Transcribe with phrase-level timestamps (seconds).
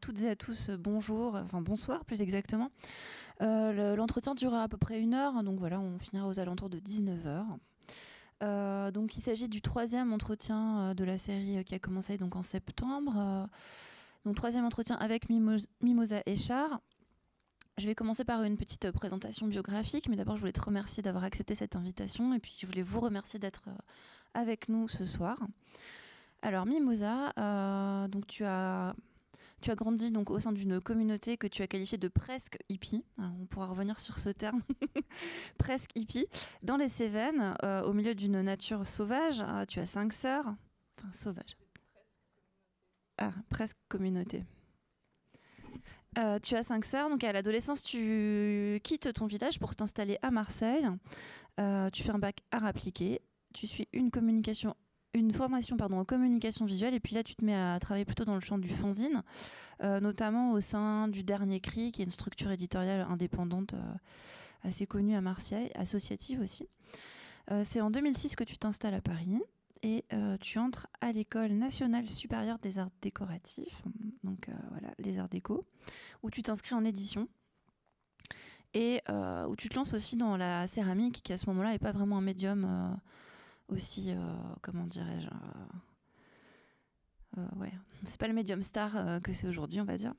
[0.00, 2.70] toutes et à tous bonjour, enfin bonsoir plus exactement.
[3.40, 7.44] L'entretien durera à peu près une heure, donc voilà, on finira aux alentours de 19h.
[8.92, 13.48] donc il s'agit du troisième entretien de la série qui a commencé donc en septembre.
[14.24, 16.80] donc troisième entretien avec Mimosa Echard.
[17.80, 21.02] Je vais commencer par une petite euh, présentation biographique, mais d'abord je voulais te remercier
[21.02, 23.74] d'avoir accepté cette invitation et puis je voulais vous remercier d'être euh,
[24.34, 25.38] avec nous ce soir.
[26.42, 28.94] Alors Mimosa, euh, donc tu as
[29.60, 33.04] tu as grandi donc au sein d'une communauté que tu as qualifiée de presque hippie.
[33.18, 34.62] on pourra revenir sur ce terme,
[35.58, 36.26] presque hippie,
[36.62, 39.44] dans les Cévennes, au milieu d'une nature sauvage.
[39.68, 40.46] tu as cinq sœurs,
[40.98, 41.56] enfin sauvage.
[43.18, 44.44] Ah, presque communauté.
[46.18, 50.30] Euh, tu as cinq sœurs, donc à l'adolescence, tu quittes ton village pour t'installer à
[50.30, 50.88] Marseille.
[51.60, 53.20] Euh, tu fais un bac art appliqué.
[53.54, 54.74] Tu suis une communication,
[55.14, 58.24] une formation pardon en communication visuelle, et puis là, tu te mets à travailler plutôt
[58.24, 59.22] dans le champ du fanzine,
[59.82, 63.74] euh, notamment au sein du Dernier Cri, qui est une structure éditoriale indépendante
[64.62, 66.68] assez connue à Marseille, associative aussi.
[67.64, 69.40] C'est en 2006 que tu t'installes à Paris
[69.82, 73.82] et euh, tu entres à l'école nationale supérieure des arts décoratifs,
[74.24, 75.64] donc euh, voilà, les arts déco,
[76.22, 77.28] où tu t'inscris en édition
[78.74, 81.78] et euh, où tu te lances aussi dans la céramique, qui à ce moment-là n'est
[81.78, 82.98] pas vraiment un médium
[83.70, 84.14] aussi,
[84.62, 85.28] comment dirais-je,
[87.56, 87.72] ouais,
[88.04, 90.14] c'est pas le médium star que c'est aujourd'hui, on va dire.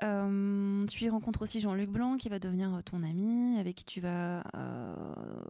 [0.00, 4.44] tu y rencontres aussi Jean-Luc Blanc, qui va devenir ton ami, avec qui tu vas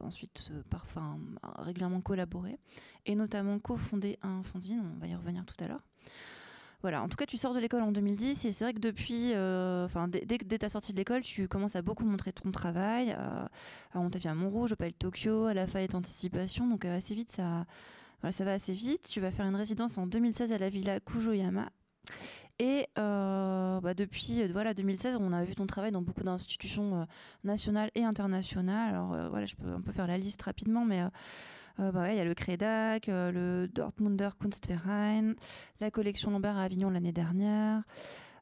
[0.00, 1.16] ensuite parfois
[1.58, 2.58] régulièrement collaborer,
[3.06, 5.82] et notamment cofonder un fanzine, on va y revenir tout à l'heure.
[6.84, 9.30] Voilà, en tout cas, tu sors de l'école en 2010 et c'est vrai que depuis,
[9.86, 13.16] enfin, dès, ta sortie de l'école, tu commences à beaucoup montrer ton travail.
[13.94, 17.14] on t'a vu à Montrouge, au Palais de Tokyo, à la Fayette Anticipation, donc assez
[17.14, 17.64] vite, ça,
[18.30, 19.08] ça va assez vite.
[19.08, 21.70] Tu vas faire une résidence en 2016 à la Villa Kujoyama.
[22.60, 27.00] Et euh, bah, depuis euh, voilà 2016, on a vu ton travail dans beaucoup d'institutions
[27.00, 27.04] euh,
[27.42, 28.90] nationales et internationales.
[28.90, 31.02] Alors voilà, je peux faire la liste rapidement, mais
[31.78, 35.34] bah, il y a le Credac, le Dortmunder Kunstverein,
[35.80, 37.82] la collection Lambert à Avignon l'année dernière.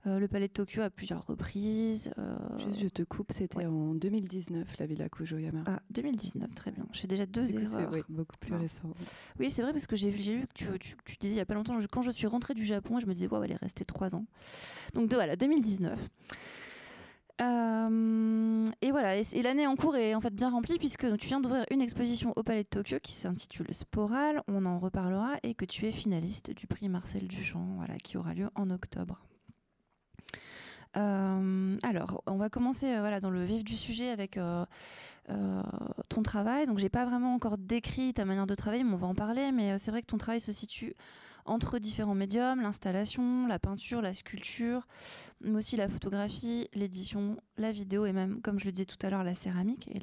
[0.08, 2.10] Euh, le Palais de Tokyo à plusieurs reprises.
[2.18, 5.62] Euh, Juste, je te coupe, c'était en 2019, la Villa Kujoyama.
[5.64, 6.84] Ah, 2019, très bien.
[6.92, 7.88] J'ai déjà deux erreurs.
[7.92, 8.90] Oui, beaucoup plus récent.
[9.38, 10.66] Oui, c'est vrai, parce que j'ai vu que tu,
[11.04, 13.14] tu, disais il n'y a pas longtemps, quand je suis rentrée du Japon, je me
[13.14, 14.24] disais, waouh, elle est restée trois ans.
[14.94, 16.10] Donc, de, voilà, 2019.
[17.42, 21.40] Euh, et voilà, et, l'année en cours est en fait bien remplie puisque tu viens
[21.40, 25.64] d'ouvrir une exposition au Palais de Tokyo qui s'intitule Sporal, on en reparlera, et que
[25.64, 29.20] tu es finaliste du prix Marcel Duchamp, voilà, qui aura lieu en octobre.
[30.96, 34.38] Euh, alors, on va commencer euh, voilà, dans le vif du sujet avec
[36.08, 36.66] ton travail.
[36.66, 39.50] Donc, j'ai pas vraiment encore décrit ta manière de travailler, mais on va en parler.
[39.50, 40.94] Mais c'est vrai que ton travail se situe
[41.44, 44.86] entre différents médiums, l'installation, la peinture, la sculpture,
[45.40, 49.10] mais aussi la photographie, l'édition, la vidéo et même, comme je le disais tout à
[49.10, 49.88] l'heure, la céramique.
[49.88, 50.00] Et,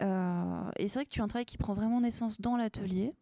[0.00, 3.14] et c'est vrai que tu as un travail qui prend vraiment naissance dans l'atelier.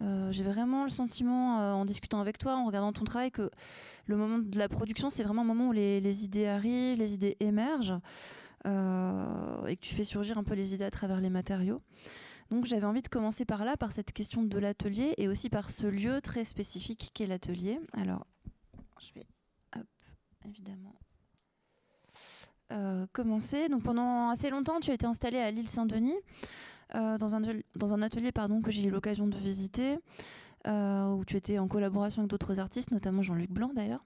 [0.00, 3.50] Euh, j'ai vraiment le sentiment, euh, en discutant avec toi, en regardant ton travail, que
[4.06, 7.36] le moment de la production, c'est vraiment un moment où les, idées arrivent, les idées
[7.40, 7.98] émergent,
[8.66, 11.82] euh, et que tu fais surgir un peu les idées à travers les matériaux.
[12.50, 15.70] Donc j'avais envie de commencer par là, par cette question de l'atelier, et aussi par
[15.70, 17.78] ce lieu très spécifique qu'est l'atelier.
[17.92, 18.26] Alors,
[19.00, 19.26] je vais,
[20.46, 20.94] évidemment.
[23.12, 23.68] commencer.
[23.68, 26.16] Donc pendant assez longtemps, tu as été installé à l'île Saint-Denis.
[26.94, 29.98] Euh, dans, un, atelier pardon, que j'ai eu l'occasion de visiter,
[30.66, 34.04] euh, où tu étais en collaboration avec d'autres artistes, notamment Jean-Luc Blanc d'ailleurs.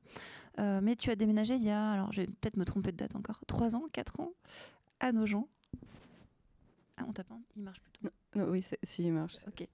[0.59, 2.97] Euh, mais tu as déménagé il y a, alors je vais peut-être me tromper de
[2.97, 4.33] date encore, 3 ans, 4 ans,
[5.01, 5.47] à Nogent.
[6.97, 8.11] Ah, on tape Il marche plutôt.
[8.35, 9.37] Oui, si, il marche.
[9.47, 9.67] Ok.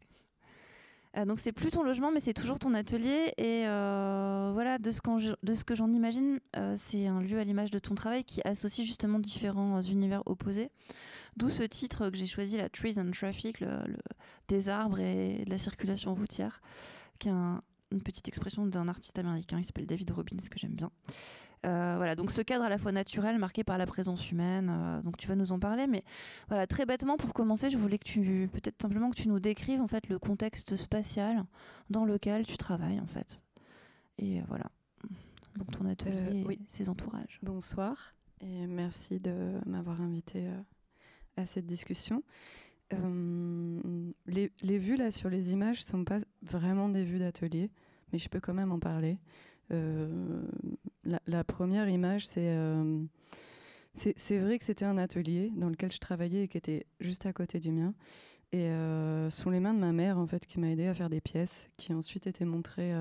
[1.16, 3.32] Euh, donc c'est plus ton logement, mais c'est toujours ton atelier.
[3.38, 7.78] Et euh, voilà, de ce, que j'en imagine, euh, c'est un lieu à l'image de
[7.78, 10.70] ton travail qui associe justement différents univers opposés.
[11.36, 13.64] D'où ce titre que j'ai choisi, la Trees and Traffic,
[14.48, 16.60] des arbres et de la circulation routière,
[17.18, 17.28] qui
[17.90, 20.90] une petite expression d'un artiste américain qui s'appelle David Robbins, que j'aime bien.
[21.66, 25.02] Euh, voilà, donc ce cadre à la fois naturel, marqué par la présence humaine, euh,
[25.02, 26.04] donc tu vas nous en parler, mais
[26.48, 29.80] voilà, très bêtement pour commencer, je voulais que tu, peut-être simplement que tu nous décrives
[29.80, 31.44] en fait le contexte spatial
[31.90, 33.42] dans lequel tu travailles en fait.
[34.18, 34.66] Et voilà,
[35.56, 37.40] donc ton atelier euh, ses entourages.
[37.42, 40.48] Bonsoir et merci de m'avoir invité
[41.36, 42.22] à cette discussion.
[42.90, 47.70] Les, les, vues là sur les images sont pas vraiment des vues d'atelier,
[48.12, 49.18] mais je peux quand même en parler.
[49.70, 50.42] Euh,
[51.26, 53.02] la, première image, euh,
[53.94, 57.26] c'est c'est vrai que c'était un atelier dans lequel je travaillais et qui était juste
[57.26, 57.94] à côté du mien.
[58.52, 61.10] Et euh, sous les mains de ma mère, en fait, qui m'a aidé à faire
[61.10, 62.94] des pièces qui ensuite été montrées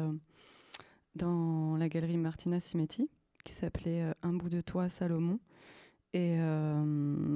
[1.16, 3.10] dans la galerie Martina Simetti,
[3.46, 5.40] qui s'appelait Un bout de toi, Salomon.
[6.20, 6.36] Et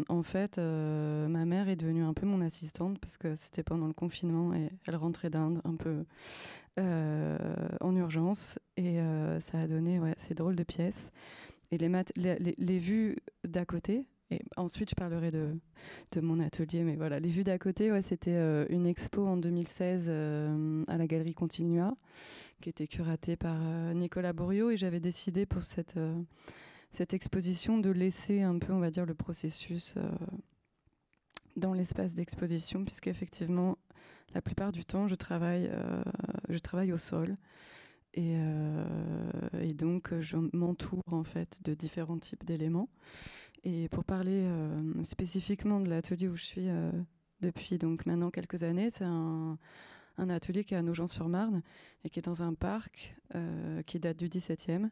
[0.09, 3.93] en fait, ma mère est devenue un peu mon assistante parce que c'était pendant le
[3.93, 6.03] confinement et elle rentrait d'Inde un peu
[6.77, 8.57] en urgence.
[8.77, 8.97] Et
[9.39, 11.11] ça a donné ouais, ces drôles de pièces.
[11.69, 15.57] Et les, les, les vues d'à côté, et ensuite, je parlerai de,
[16.13, 16.83] de mon atelier.
[16.83, 20.97] Mais voilà, les vues d'à côté, ouais, c'était euh, une expo en 2016 euh, à
[20.97, 21.93] la Galerie Continua,
[22.61, 24.69] qui était curatée par euh, Nicolas Borio.
[24.69, 25.99] Et j'avais décidé pour cette,
[26.91, 29.95] cette exposition de laisser un peu, on va dire, le processus
[31.55, 33.77] dans l'espace d'exposition, puisqu'effectivement,
[34.33, 35.71] la plupart du temps, je travaille,
[36.49, 37.37] je travaille au sol.
[38.13, 38.35] Et,
[39.59, 42.89] et donc, je m'entoure en fait de différents types d'éléments.
[43.63, 46.91] Et pour parler euh, spécifiquement de l'atelier où je suis euh,
[47.41, 49.57] depuis donc maintenant quelques années, c'est un,
[50.17, 51.61] un, atelier qui est à Nogent-sur-Marne
[52.03, 54.89] et qui est dans un parc euh, qui date du 17e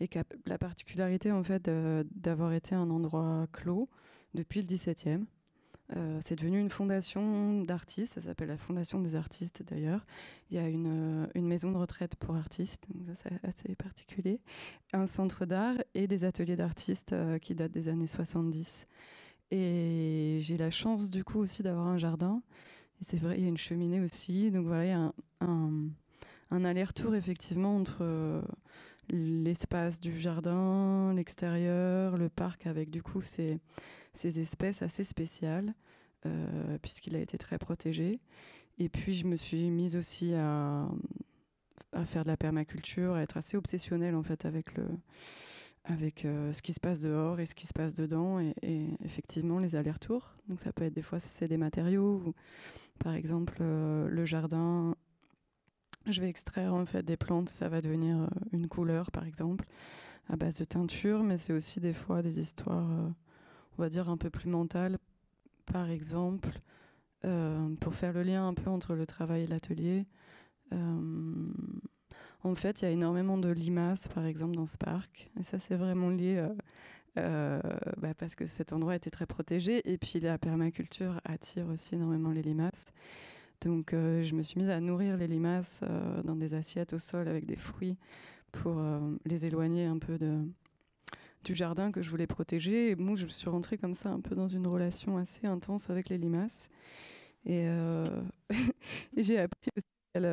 [0.00, 1.68] et qui a la particularité en fait
[2.14, 3.88] d'avoir été un endroit clos
[4.34, 5.24] depuis le 17e.
[5.96, 10.04] Euh, c'est devenu une fondation d'artistes, ça s'appelle la Fondation des artistes d'ailleurs.
[10.50, 14.40] Il y a une, une, maison de retraite pour artistes, donc ça c'est assez particulier,
[14.92, 18.86] un centre d'art et des ateliers d'artistes euh, qui datent des années 70.
[19.50, 22.42] Et j'ai la chance du coup aussi d'avoir un jardin.
[23.00, 26.64] Et c'est vrai, il y a une cheminée aussi, donc voilà, il y a un,
[26.64, 28.42] aller-retour effectivement entre
[29.10, 33.58] l'espace du jardin, l'extérieur, le parc avec du coup ces
[34.14, 35.74] ces espèces assez spéciales,
[36.26, 38.20] euh, puisqu'il a été très protégé.
[38.78, 40.88] Et puis je me suis mise aussi à,
[41.92, 44.86] à, faire de la permaculture, à être assez obsessionnelle en fait avec le
[45.88, 48.54] avec euh, ce qui se passe dehors et ce qui se passe dedans et,
[49.04, 50.34] effectivement les allers-retours.
[50.48, 52.34] Donc ça peut être des fois c'est des matériaux, ou,
[52.98, 54.94] par exemple euh, le jardin.
[56.06, 59.66] Je vais extraire en fait des plantes, ça va devenir une couleur par exemple
[60.30, 63.10] à base de teinture, mais c'est aussi des fois des histoires
[63.78, 64.98] on va dire, un peu plus mental,
[65.66, 66.50] par exemple,
[67.24, 70.06] euh, pour faire le lien un peu entre le travail et l'atelier.
[72.44, 75.30] Euh, en fait, il y a énormément de limaces, par exemple, dans ce parc.
[75.38, 76.46] Et ça, c'est vraiment lié
[77.18, 77.60] euh,
[77.98, 79.90] bah, parce que cet endroit était très protégé.
[79.90, 82.86] Et puis, la permaculture attire aussi énormément les limaces.
[83.60, 85.80] Donc, je me suis mise à nourrir les limaces
[86.22, 87.96] dans des assiettes au sol avec des fruits
[88.52, 88.80] pour
[89.24, 90.16] les éloigner un peu
[91.44, 92.90] du jardin que je voulais protéger.
[92.90, 96.08] Et moi, je suis rentrée comme ça, un peu dans une relation assez intense avec
[96.08, 96.70] les limaces.
[97.44, 98.22] Et, euh,
[99.16, 100.26] j'ai appris aussi qu'elle.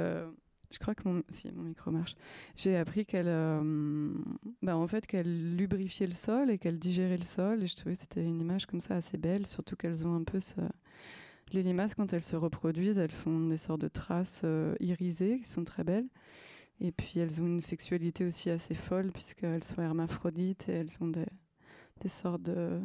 [0.75, 2.15] Euh, je crois que mon, si, mon micro marche.
[2.55, 4.13] J'ai appris qu'elle, euh,
[4.61, 7.63] bah, en fait, qu'elle lubrifiait le sol et qu'elle digérait le sol.
[7.63, 10.23] Et je trouvais que c'était une image comme ça assez belle, surtout qu'elles ont un
[10.23, 10.39] peu.
[11.53, 14.43] Les limaces, quand elles se reproduisent, elles font des sortes de traces
[14.79, 16.07] irisées qui sont très belles.
[16.81, 21.07] Et puis elles ont une sexualité aussi assez folle puisqu'elles sont hermaphrodites et elles ont
[21.07, 21.25] des,
[22.09, 22.81] sortes de,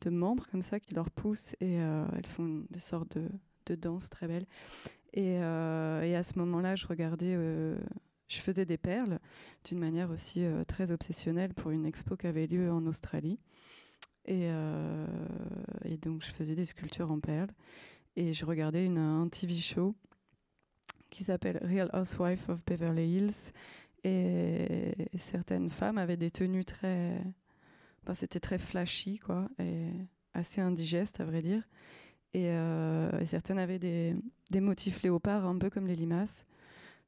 [0.00, 3.28] de, membres comme ça qui leur poussent et euh, elles font des sortes de,
[3.66, 4.46] de danses très belles.
[5.14, 7.78] Et, euh, et à ce moment-là, je regardais, euh,
[8.28, 9.20] je faisais des perles
[9.64, 13.38] d'une manière aussi très obsessionnelle pour une expo qui avait lieu en Australie.
[14.26, 14.48] Et,
[16.02, 17.50] donc je faisais des sculptures en perles
[18.16, 19.94] et je regardais une, un TV show
[21.10, 23.52] qui s'appelle Real Housewife of Beverly Hills.
[24.02, 27.22] Et certaines femmes avaient des tenues très.
[28.12, 29.88] C'était très flashy, quoi, et
[30.34, 31.62] assez indigeste, à vrai dire.
[32.34, 34.14] Et, euh, et certaines avaient des,
[34.60, 36.44] motifs léopards, un peu comme les limaces.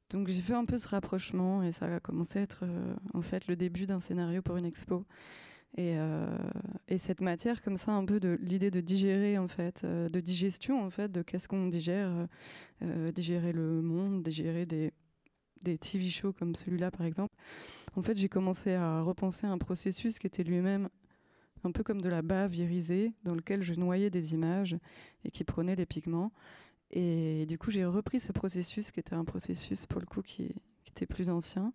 [0.09, 3.21] Donc j'ai fait un peu ce rapprochement et ça a commencé à être euh, en
[3.21, 5.05] fait le début d'un scénario pour une expo.
[5.79, 6.37] Euh,
[6.87, 10.81] et, cette matière comme ça, un peu de l'idée de digérer en fait, de digestion
[10.81, 12.09] en fait, de qu'est-ce qu'on digère,
[13.13, 14.93] digérer le monde, digérer des,
[15.63, 17.35] des TV shows comme celui-là par exemple.
[17.95, 20.89] En fait, j'ai commencé à repenser un processus qui était lui-même
[21.63, 24.77] un peu comme de la bave irisée dans lequel je noyais des images
[25.25, 26.31] et qui prenait les pigments.
[26.91, 30.55] Et du coup, j'ai repris ce processus qui était un processus pour le coup qui,
[30.87, 31.73] était plus ancien.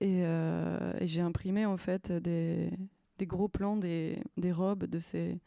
[0.00, 2.70] Et, et j'ai imprimé en fait des,
[3.26, 5.38] gros plans des, robes de ces,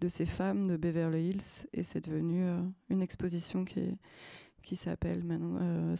[0.00, 3.96] de ces femmes de Beverly Hills et c'est devenu euh, une exposition qui,
[4.62, 5.96] qui s'appelle maintenant euh,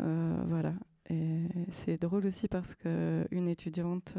[0.00, 0.74] euh, voilà.
[1.08, 4.14] Et c'est drôle aussi parce qu'une étudiante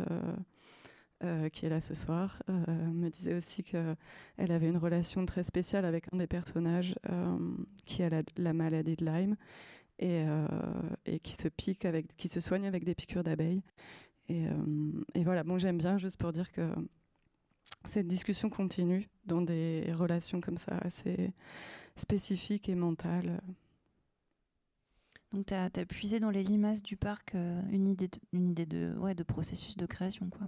[1.53, 3.95] qui est là ce soir me disait aussi qu'elle
[4.37, 6.95] avait une relation très spéciale avec un des personnages
[7.85, 9.35] qui a la, la, maladie de Lyme
[9.99, 13.61] et, qui se pique avec, qui se soigne avec des piqûres d'abeilles.
[14.29, 16.73] Euh, et, voilà, bon, j'aime bien juste pour dire que
[17.85, 21.31] cette discussion continue dans des relations comme ça assez
[21.95, 23.41] spécifiques et mentales.
[25.31, 28.93] Donc tu as, puisé dans les limaces du parc une idée, de, une idée de,
[28.97, 30.29] ouais, de processus de création.
[30.29, 30.47] Quoi.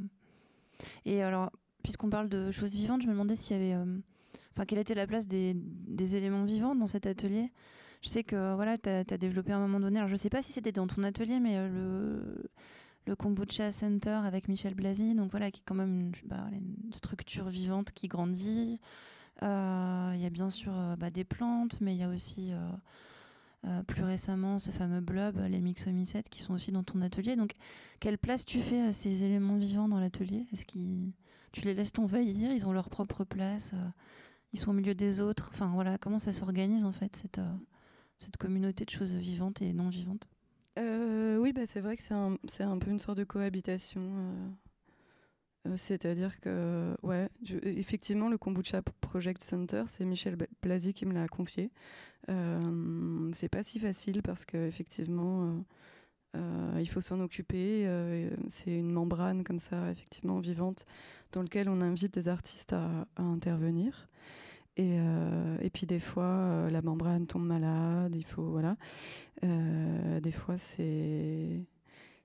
[1.05, 1.51] Et alors,
[1.83, 3.75] puisqu'on parle de choses vivantes, je me demandais s'il y avait...
[4.55, 5.55] Enfin, quelle était la place des,
[6.15, 7.51] éléments vivants dans cet atelier
[8.01, 10.43] Je sais que voilà, tu as, développé à un moment donné, alors je sais pas
[10.43, 12.49] si c'était dans ton atelier, mais le,
[13.05, 16.47] le Kombucha Center avec Michel Blasi, donc voilà, qui est quand même une, bah,
[16.91, 18.79] structure vivante qui grandit.
[19.41, 22.51] Euh, il y a bien sûr euh, bah, des plantes, mais il y a aussi
[22.51, 22.69] euh,
[23.87, 27.35] plus récemment ce fameux blob, les mixomycètes, qui sont aussi dans ton atelier.
[27.35, 27.53] Donc,
[27.99, 30.45] quelle place tu fais à ces éléments vivants dans l'atelier?
[30.51, 30.79] Est-ce que
[31.51, 32.51] tu les laisses t'envahir?
[32.51, 33.71] Ils ont leur propre place
[34.51, 35.49] Ils sont au milieu des autres?
[35.53, 37.41] Enfin voilà, comment ça s'organise en fait cette,
[38.19, 40.27] cette communauté de choses vivantes et non vivantes?
[40.77, 44.01] Oui, bah, c'est vrai que c'est un, un, peu une sorte de cohabitation.
[45.67, 47.29] Euh, c'est-à-dire que, ouais,
[47.63, 51.71] effectivement, le Kombucha Project Center, c'est Michel Blasi qui me l'a confié.
[52.29, 57.87] Euh, c'est pas si facile parce qu'effectivement, euh, euh, il faut s'en occuper.
[58.47, 60.85] c'est une membrane comme ça, effectivement, vivante,
[61.31, 64.09] dans laquelle on invite des artistes à, intervenir.
[64.75, 64.97] Et,
[65.61, 68.75] et, puis des fois, la membrane tombe malade, il faut, voilà.
[69.43, 71.61] des fois, c'est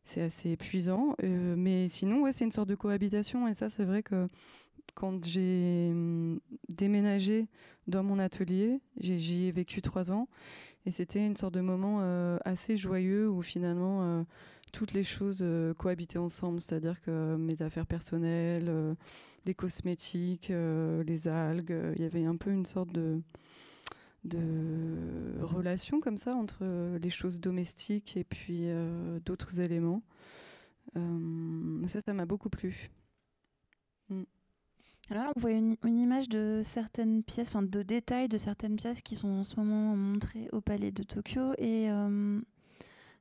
[0.08, 1.14] c'est assez épuisant.
[1.22, 3.46] Euh, mais sinon, ouais, c'est une sorte de cohabitation.
[3.46, 4.28] Et ça, c'est vrai que
[4.94, 7.46] quand j'ai hum, déménagé
[7.86, 10.28] dans mon atelier, j'y ai, vécu trois ans.
[10.86, 14.22] Et c'était une sorte de moment euh, assez joyeux où finalement euh,
[14.72, 15.44] toutes les choses
[15.76, 16.60] cohabitaient ensemble.
[16.60, 18.96] C'est-à-dire que mes affaires personnelles,
[19.44, 23.20] les cosmétiques, les algues, il y avait un peu une sorte de
[24.24, 30.02] de relations comme ça entre euh, les choses domestiques et puis euh, d'autres éléments.
[30.96, 32.90] Euh, ça, ça m'a beaucoup plu.
[34.08, 34.22] Mm.
[35.10, 39.14] Alors on voit une, image de certaines pièces, enfin de détails de certaines pièces qui
[39.14, 41.54] sont en ce moment montrées au Palais de Tokyo.
[41.56, 41.88] Et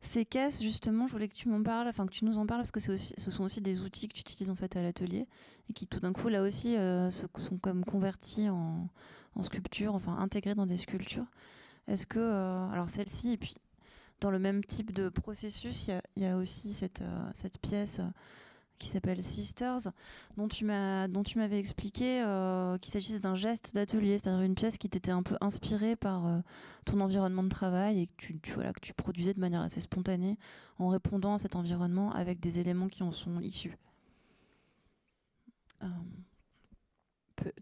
[0.02, 2.60] ces caisses, justement, je voulais que tu m'en parles, enfin que tu nous en parles,
[2.60, 5.28] parce que aussi, ce sont aussi des outils que tu utilises en fait à l'atelier
[5.70, 6.76] et qui tout d'un coup là aussi
[7.30, 8.90] sont comme convertis en,
[9.38, 11.26] en sculpture, enfin intégrées dans des sculptures.
[11.88, 13.56] Est-ce que, euh, alors celle-ci, et puis
[14.20, 18.10] dans le même type de processus, il y, a aussi cette, euh, pièce euh,
[18.80, 19.92] qui s'appelle Sisters,
[20.38, 22.24] dont tu dont tu m'avais expliqué
[22.82, 26.44] qu'il s'agissait d'un geste d'atelier, c'est-à-dire une pièce qui t'était un peu inspirée par
[26.86, 30.38] ton environnement de travail et que tu, voilà, que tu produisais de manière assez spontanée
[30.78, 33.76] en répondant à cet environnement avec des éléments qui en sont issus.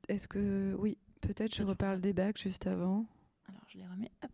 [0.10, 3.06] Est-ce que oui, Peut-être je reparle des bacs juste avant.
[3.48, 4.12] Alors je les remets.
[4.24, 4.32] Hop.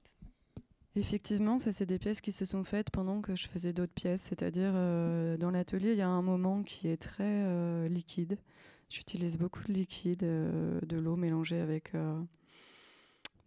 [0.96, 4.24] Effectivement, ça c'est des pièces qui se sont faites pendant que je faisais d'autres pièces.
[4.24, 8.38] C'est-à-dire euh, dans l'atelier, il y a un moment qui est très euh, liquide.
[8.90, 11.94] J'utilise beaucoup de liquide, euh, de l'eau mélangée avec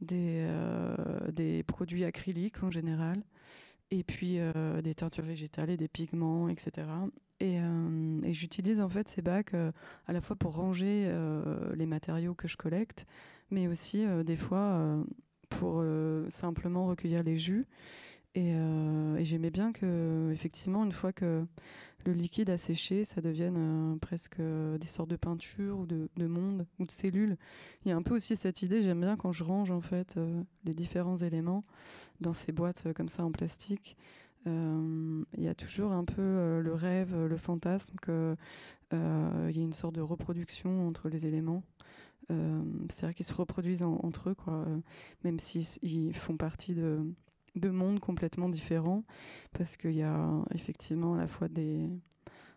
[0.01, 0.49] des,
[1.33, 3.23] des produits acryliques en général,
[3.91, 4.39] et puis
[4.83, 6.89] des teintures végétales et des pigments, etc.
[7.41, 11.11] Et, et j'utilise en fait ces bacs à la fois pour ranger
[11.75, 13.07] les matériaux que je collecte,
[13.51, 15.05] mais aussi euh, des fois euh,
[15.49, 17.67] pour euh, simplement recueillir les jus.
[18.37, 18.53] Et,
[19.21, 21.47] j'aimais bien que, effectivement, une fois que
[22.05, 26.67] le liquide a séché, ça devienne presque des sortes de peintures ou de, de monde
[26.81, 27.37] ou de cellules.
[27.85, 30.19] Il y a un peu aussi cette idée, j'aime bien quand je range en fait
[30.65, 31.63] les différents éléments
[32.21, 33.97] dans ces boîtes comme ça en plastique.
[34.47, 38.37] Il y a toujours un peu le rêve, le fantasme qu'il
[38.93, 41.63] y ait une sorte de reproduction entre les éléments.
[42.31, 44.79] Euh, c'est-à-dire qu'ils se reproduisent entre eux, quoi, euh,
[45.25, 47.01] même s'ils font partie de,
[47.57, 49.05] de mondes complètement différents,
[49.53, 51.89] parce qu'il y a effectivement à la fois des...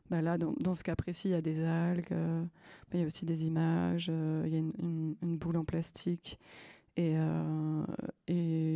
[0.10, 2.46] Bah là, dans, ce cas précis, il y a des algues, euh,
[2.94, 6.40] il y a aussi des images, il y a une, boule en plastique.
[6.96, 7.14] Et,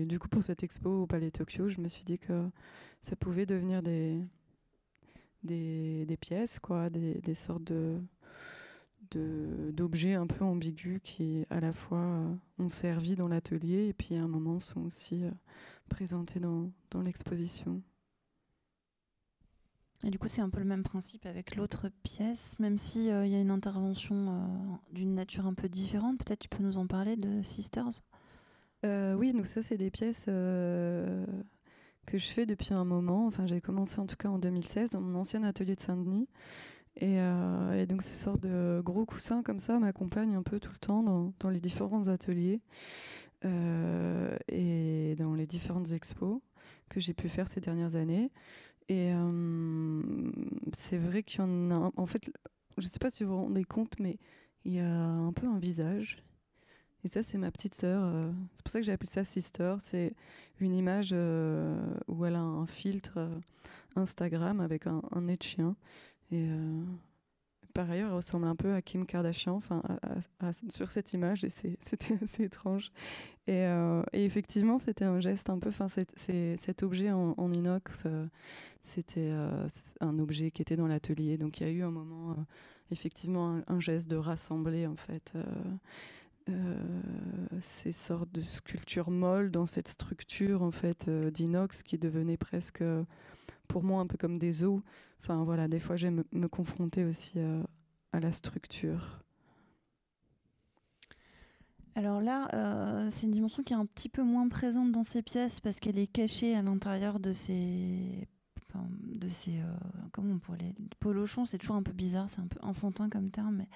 [0.05, 2.49] du coup, pour cette expo au Palais Tokyo, je me suis dit que
[3.01, 4.19] ça pouvait devenir des,
[6.19, 7.97] pièces, quoi, des sortes de,
[9.17, 14.15] d'objets un peu ambigus qui à la fois euh, ont servi dans l'atelier et puis
[14.15, 15.31] à un moment sont aussi euh,
[15.89, 17.81] présentés dans, dans l'exposition.
[20.03, 23.27] Et du coup, c'est un peu le même principe avec l'autre pièce, même s'il euh,
[23.27, 26.17] y a une intervention d'une nature un peu différente.
[26.17, 28.01] Peut-être tu peux nous en parler de Sisters?
[28.83, 33.27] Oui, donc ça, c'est des pièces que je fais depuis un moment.
[33.27, 36.27] Enfin, j'ai commencé en tout cas en 2016 dans mon ancien atelier de Saint-Denis.
[37.01, 40.77] Euh, et, donc ces sortes de gros coussins comme ça m'accompagnent un peu tout le
[40.77, 42.59] temps dans, les différents ateliers
[43.45, 46.41] euh, et dans les différentes expos
[46.89, 48.29] que j'ai pu faire ces dernières années.
[48.89, 50.01] Et euh,
[50.73, 51.91] c'est vrai qu'il y en a.
[51.95, 52.29] En fait,
[52.77, 54.17] je ne sais pas si vous vous rendez compte, mais
[54.65, 56.23] il y a un peu un visage.
[57.03, 58.03] Et ça, c'est ma petite sœur.
[58.53, 59.75] c'est pour ça que j'ai appelé ça Sister.
[59.79, 60.13] C'est
[60.59, 61.13] une image
[62.07, 63.17] où elle a un filtre
[63.95, 65.75] Instagram avec un, nez de chien.
[66.31, 66.47] Et
[67.73, 69.81] par ailleurs, elle ressemble un peu à Kim Kardashian, enfin,
[70.69, 71.49] sur cette image, et
[71.85, 72.91] c'était assez étrange.
[73.47, 73.65] Et,
[74.13, 78.05] effectivement, c'était un geste un peu, enfin, cet objet en, inox,
[78.83, 79.31] c'était
[79.99, 81.37] un objet qui était dans l'atelier.
[81.37, 82.35] Donc, il y a eu un moment,
[82.91, 85.33] effectivement, un, geste de rassembler, en fait.
[87.61, 92.83] ces sortes de sculptures molles dans cette structure en fait d'inox qui devenait presque
[93.71, 94.81] pour moi un peu comme des os.
[95.21, 97.63] Enfin voilà, des fois j'aime me confronter aussi euh,
[98.11, 99.19] à la structure.
[101.95, 105.21] Alors là, euh, c'est une dimension qui est un petit peu moins présente dans ces
[105.21, 108.27] pièces parce qu'elle est cachée à l'intérieur de ces,
[108.75, 109.73] de ces, euh,
[110.11, 111.45] comment on pourrait les polochons.
[111.45, 113.67] C'est toujours un peu bizarre, c'est un peu enfantin comme terme, mais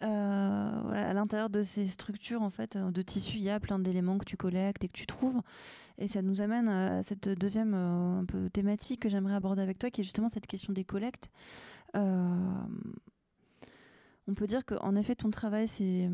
[0.00, 4.24] à l'intérieur de ces structures en fait de tissu, il y a plein d'éléments que
[4.24, 5.40] tu collectes et que tu trouves.
[5.98, 9.78] Et ça nous amène à cette deuxième euh, un peu thématique que j'aimerais aborder avec
[9.78, 11.30] toi, qui est justement cette question des collectes.
[11.96, 12.36] Euh,
[14.28, 16.10] on peut dire qu'en effet, ton travail, c'est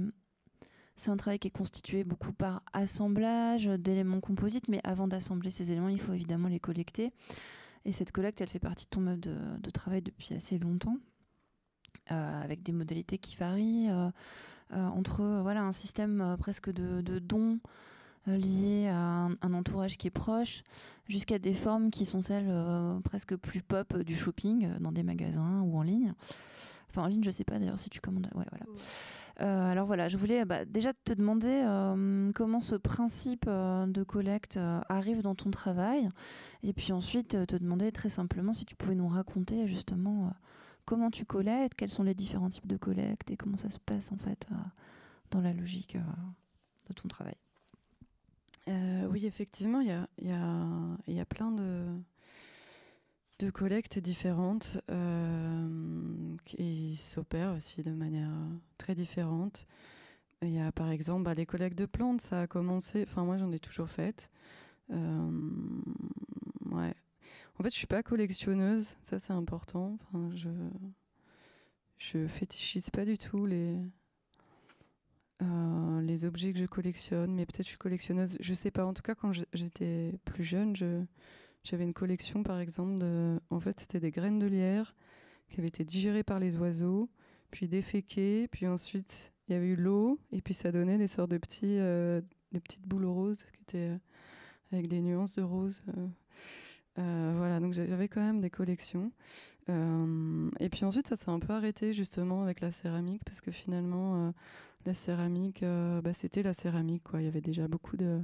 [1.06, 5.88] un travail qui est constitué beaucoup par assemblage d'éléments composites, mais avant d'assembler ces éléments,
[5.88, 7.12] il faut évidemment les collecter.
[7.84, 11.11] Et cette collecte, elle fait partie de ton mode de, travail depuis assez longtemps, euh,
[12.08, 13.88] avec des modalités qui varient
[14.70, 17.58] entre voilà un système presque de, de dons
[18.28, 20.62] euh, liées à un, entourage qui est proche,
[21.08, 25.02] jusqu'à des formes qui sont celles euh, presque plus pop du shopping euh, dans des
[25.02, 26.12] magasins ou en ligne.
[26.88, 28.28] Enfin, en ligne, je sais pas d'ailleurs si tu commandes.
[28.36, 28.44] Ouais,
[29.38, 29.70] voilà.
[29.70, 31.64] alors voilà, je voulais bah, déjà te demander
[32.34, 36.10] comment ce principe de collecte arrive dans ton travail,
[36.62, 40.34] et puis ensuite te demander très simplement si tu pouvais nous raconter justement
[40.84, 44.12] comment tu collectes, quels sont les différents types de collecte et comment ça se passe
[44.12, 44.48] en fait
[45.30, 45.96] dans la logique
[46.88, 47.36] de ton travail.
[48.68, 50.66] Euh, oui, effectivement, il y a, y, a,
[51.08, 51.84] y a, plein de,
[53.40, 58.30] de collectes différentes euh, qui s'opèrent aussi de manière
[58.78, 59.66] très différente.
[60.42, 63.36] Il y a par exemple bah, les collectes de plantes, ça a commencé, enfin moi
[63.36, 64.28] j'en ai toujours fait.
[64.90, 65.30] Euh,
[66.70, 66.94] ouais.
[67.58, 69.98] En fait, je suis pas collectionneuse, ça c'est important.
[70.34, 70.50] Je
[71.98, 73.78] je fétichise pas du tout les
[75.42, 78.84] euh, les objets que je collectionne, mais peut-être je suis collectionneuse, je sais pas.
[78.84, 80.76] En tout cas, quand j'étais plus jeune,
[81.64, 84.94] j'avais une collection, par exemple, de, en fait, c'était des graines de lierre
[85.48, 87.10] qui avaient été digérées par les oiseaux,
[87.50, 91.30] puis déféquées, puis ensuite il y avait eu l'eau, et puis ça donnait des sortes
[91.30, 92.20] de petits, euh,
[92.52, 93.98] petites boules roses qui étaient euh,
[94.72, 95.82] avec des nuances de rose.
[96.96, 99.10] Voilà, donc j'avais quand même des collections.
[99.68, 104.32] et puis ensuite, ça s'est un peu arrêté justement avec la céramique, parce que finalement,
[104.86, 107.04] la céramique, euh, bah, c'était la céramique.
[107.04, 107.20] Quoi.
[107.20, 108.20] Il y avait déjà beaucoup de,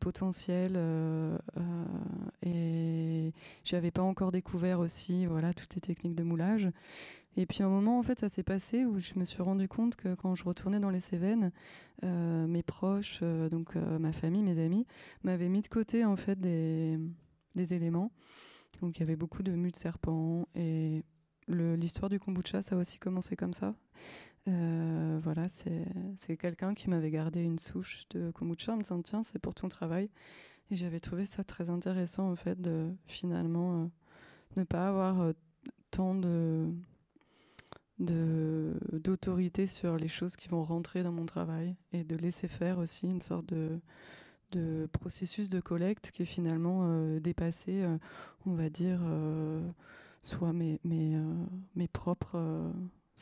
[0.00, 1.84] potentiel euh, euh,
[2.42, 3.32] et
[3.64, 6.68] j'avais pas encore découvert aussi voilà, toutes les techniques de moulage.
[7.38, 9.68] Et puis à un moment, en fait, ça s'est passé où je me suis rendu
[9.68, 11.52] compte que quand je retournais dans les Cévennes,
[12.02, 14.86] mes proches, donc ma famille, mes amis,
[15.22, 16.98] m'avaient mis de côté en fait des,
[17.56, 18.12] des éléments.
[18.80, 21.02] Donc il y avait beaucoup de mues de serpents et
[21.48, 23.74] l'histoire du kombucha, ça a aussi commencé comme ça.
[24.48, 29.22] Euh, voilà, c'est quelqu'un qui m'avait gardé une souche de kombucha en me disant tiens,
[29.22, 30.10] c'est pour ton travail.
[30.70, 33.86] Et j'avais trouvé ça très intéressant en fait de finalement euh,
[34.56, 35.32] ne pas avoir euh,
[35.90, 36.68] tant de
[37.98, 43.06] d'autorité sur les choses qui vont rentrer dans mon travail et de laisser faire aussi
[43.06, 43.80] une sorte de,
[44.52, 47.84] de processus de collecte qui est finalement dépassé,
[48.46, 49.00] on va dire,
[50.22, 51.18] soit mes, mes,
[51.74, 52.72] mes propres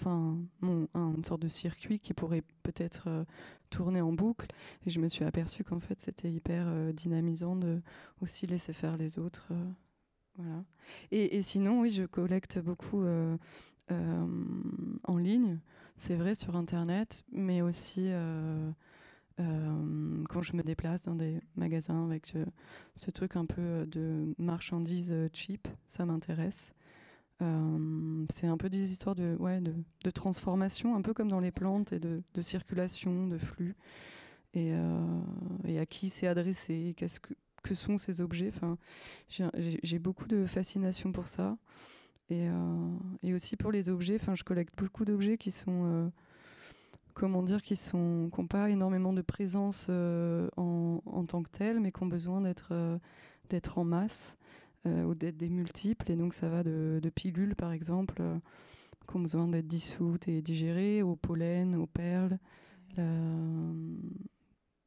[0.01, 3.25] enfin une sorte de circuit qui pourrait peut-être euh,
[3.71, 4.47] tourner en boucle.
[4.87, 7.81] Et je me suis aperçue qu'en fait c'était hyper euh, dynamisant de
[8.21, 9.71] aussi laisser faire les autres euh,
[10.37, 10.65] voilà.
[11.13, 13.05] Et, sinon oui je collecte beaucoup
[13.89, 15.61] en ligne
[15.97, 18.11] c'est vrai sur internet mais aussi
[19.37, 22.33] quand je me déplace dans des magasins avec
[22.97, 26.73] ce truc un peu de marchandises cheap ça m'intéresse
[27.43, 31.51] euh, c'est un peu des histoires de, ouais, de, transformation, un peu comme dans les
[31.51, 33.75] plantes, et de, circulation, de flux,
[34.55, 38.53] et, euh, à qui c'est adressé, qu'est-ce que, que, sont ces objets.
[39.29, 41.57] J'ai beaucoup de fascination pour ça,
[42.31, 44.19] et, euh, et aussi pour les objets.
[44.35, 46.13] Je collecte beaucoup d'objets qui sont
[47.15, 51.81] comment dire, qui sont qui n'ont pas énormément de présence en, en, tant que tels,
[51.81, 52.99] mais qui ont besoin d'être
[53.51, 54.37] d'être en masse
[54.87, 56.11] euh, ou d'être des multiples.
[56.11, 58.39] Et donc ça va de, pilules, par exemple, euh,
[59.09, 62.39] qui ont besoin d'être dissoutes et digérées, au pollen, aux perles.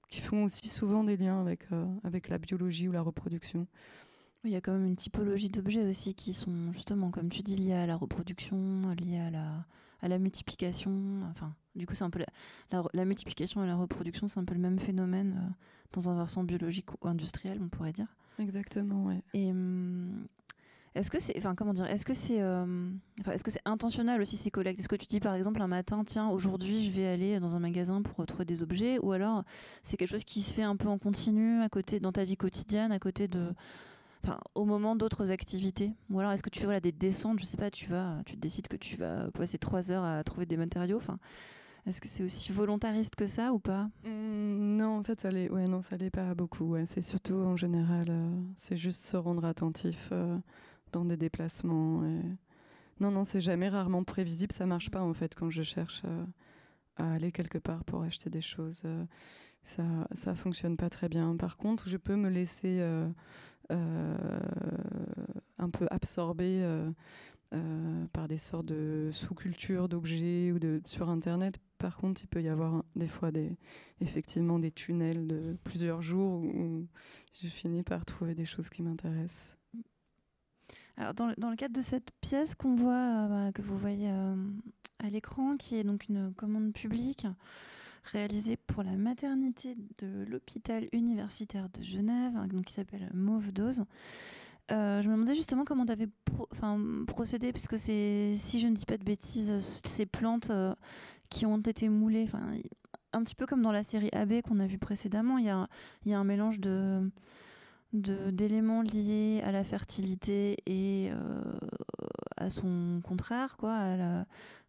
[0.09, 1.65] qui font aussi souvent des liens avec,
[2.03, 3.67] avec la biologie ou la reproduction.
[4.43, 7.57] Il y a quand même une typologie d'objets aussi qui sont justement, comme tu dis,
[7.57, 9.65] liés à la reproduction, liés à la,
[10.01, 11.21] à la multiplication.
[11.31, 12.19] Enfin, du coup, c'est un peu
[12.71, 15.53] la, la, multiplication et la reproduction, c'est un peu le même phénomène euh,
[15.93, 18.07] dans un versant biologique ou industriel, on pourrait dire.
[18.39, 19.23] Exactement, ouais.
[19.33, 20.27] Et hum,
[20.97, 22.89] est-ce que c'est, enfin, comment dire, est-ce que c'est, euh,
[23.31, 24.79] est-ce que c'est intentionnel aussi ces collectes?
[24.79, 27.59] Est-ce que tu dis par exemple un matin, tiens, aujourd'hui, je vais aller dans un
[27.59, 29.43] magasin pour retrouver des objets, ou alors
[29.83, 32.37] c'est quelque chose qui se fait un peu en continu à côté, dans ta vie
[32.37, 33.53] quotidienne, à côté de
[34.55, 37.57] au moment d'autres activités Ou alors est-ce que tu fais voilà, des descentes Je sais
[37.57, 40.97] pas, tu vas, tu décides que tu vas passer trois heures à trouver des matériaux.
[40.97, 41.19] Enfin,
[41.85, 43.89] est-ce que c'est aussi volontariste que ça ou pas?
[44.03, 45.49] Mmh, Non, en fait, ça l'est.
[45.49, 46.75] Ouais, non, ça l'est pas beaucoup.
[46.85, 50.37] C'est surtout en général, euh, c'est juste se rendre attentif euh,
[50.91, 52.01] dans des déplacements.
[52.99, 54.51] Non, non, c'est jamais rarement prévisible.
[54.53, 56.25] Ça marche pas en fait quand je cherche euh,
[56.97, 58.83] à aller quelque part pour acheter des choses.
[59.63, 61.35] ça, ça fonctionne pas très bien.
[61.37, 62.81] Par contre, je peux me laisser
[65.59, 66.89] un peu absorbé euh,
[67.53, 71.55] euh, par des sortes de sous-cultures d'objets ou sur Internet.
[71.77, 73.29] Par contre, il peut y avoir des fois
[74.01, 76.87] effectivement des tunnels de plusieurs jours où
[77.41, 79.55] je finis par trouver des choses qui m'intéressent.
[80.99, 85.55] Alors dans, le cadre de cette pièce qu'on voit, bah, que vous voyez à l'écran,
[85.57, 87.27] qui est donc une commande publique,
[88.07, 93.83] réalisé pour la maternité de l'hôpital universitaire de Genève, donc qui s'appelle Mauve Dose.
[94.71, 96.09] Euh, je me demandais justement comment tu avais
[97.07, 100.75] procédé, puisque c'est, si je ne dis pas de bêtises, ces plantes euh,
[101.29, 102.25] qui ont été moulées,
[103.13, 105.67] un petit peu comme dans la série AB qu'on a vu précédemment, il y a,
[106.05, 107.09] y a, un mélange de,
[107.93, 111.41] d'éléments liés à la fertilité et euh,
[112.35, 114.25] à son contraire, quoi, à la,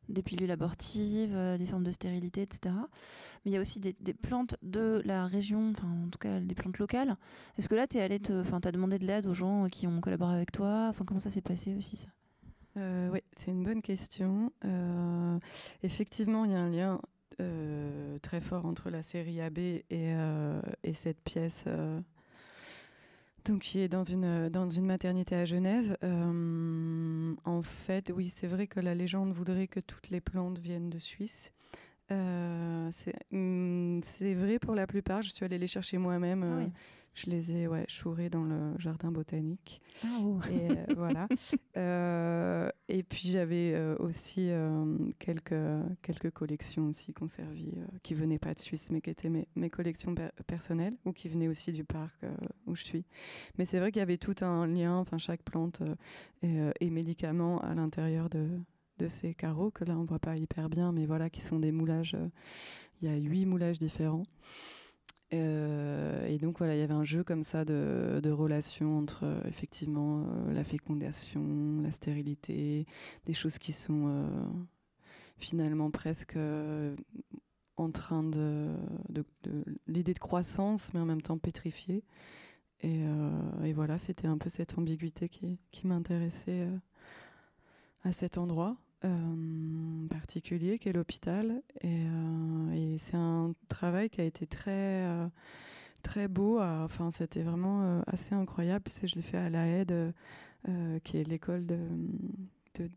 [0.09, 2.75] des pilules abortives, euh, des formes de stérilité, etc.
[3.45, 6.55] Mais il y a aussi des, plantes de la région, enfin en tout cas des
[6.55, 7.17] plantes locales.
[7.59, 10.35] Est-ce que là, tu es enfin, as demandé de l'aide aux gens qui ont collaboré
[10.35, 10.87] avec toi?
[10.89, 12.09] Enfin, comment ça s'est passé aussi ça?
[12.77, 14.53] Euh, Oui, c'est une bonne question.
[14.65, 15.39] Euh,
[15.83, 17.01] effectivement, il y a un lien
[18.21, 21.67] très fort entre la série AB et cette pièce
[23.49, 25.97] donc qui est dans une, dans une maternité à Genève.
[26.05, 30.91] Euh, en fait, oui, c'est vrai que la légende voudrait que toutes les plantes viennent
[30.91, 31.53] de Suisse.
[32.11, 32.91] Euh,
[33.31, 35.23] mm, c'est vrai pour la plupart.
[35.23, 36.43] Je suis allée les chercher moi-même.
[36.43, 36.67] Ah euh,
[37.19, 39.81] je les ai ouais, chourés dans le jardin botanique.
[40.05, 40.39] Ah, oh.
[40.51, 41.29] Et voilà.
[42.89, 44.51] et puis j'avais aussi
[45.19, 45.55] quelques,
[46.03, 50.15] quelques collections aussi conservées qui venaient pas de Suisse, mais qui étaient mes, mes collections
[50.47, 52.25] personnelles ou qui venaient aussi du parc
[52.67, 53.05] où je suis.
[53.59, 55.83] Mais c'est vrai qu'il y avait tout un lien, enfin chaque plante
[56.43, 58.49] et, et médicament à l'intérieur de,
[58.99, 61.73] de ces carreaux que là on voit pas hyper bien, mais voilà, qui sont des
[61.73, 62.15] moulages.
[62.15, 62.29] Euh,
[63.01, 64.25] il y a huit moulages différents.
[65.35, 69.41] Euh, et donc voilà, il y avait un jeu comme ça de, relations entre euh,
[69.47, 72.87] effectivement la fécondation, la stérilité,
[73.27, 74.27] des choses qui sont
[75.37, 76.39] finalement presque
[77.77, 78.75] en train de,
[79.87, 82.05] l'idée de croissance, mais en même temps pétrifiée.
[82.83, 83.03] Et,
[83.75, 86.69] voilà, c'était un peu cette ambiguïté qui m'intéressait
[88.05, 88.77] à cet endroit.
[89.05, 91.63] Euh, particulier qui est l'hôpital.
[91.83, 95.29] Et, euh, et c'est un travail qui a été très, euh,
[96.03, 96.61] très beau.
[96.61, 98.91] Enfin, c'était vraiment assez incroyable.
[99.03, 100.13] Je l'ai fait à la aide,
[101.05, 101.79] qui est l'école de,
[102.75, 102.89] de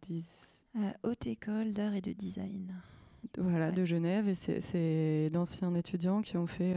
[1.04, 2.74] Haute école d'art et de design.
[3.38, 4.28] Voilà, de Genève.
[4.28, 6.76] Et c'est d'anciens étudiants qui ont fait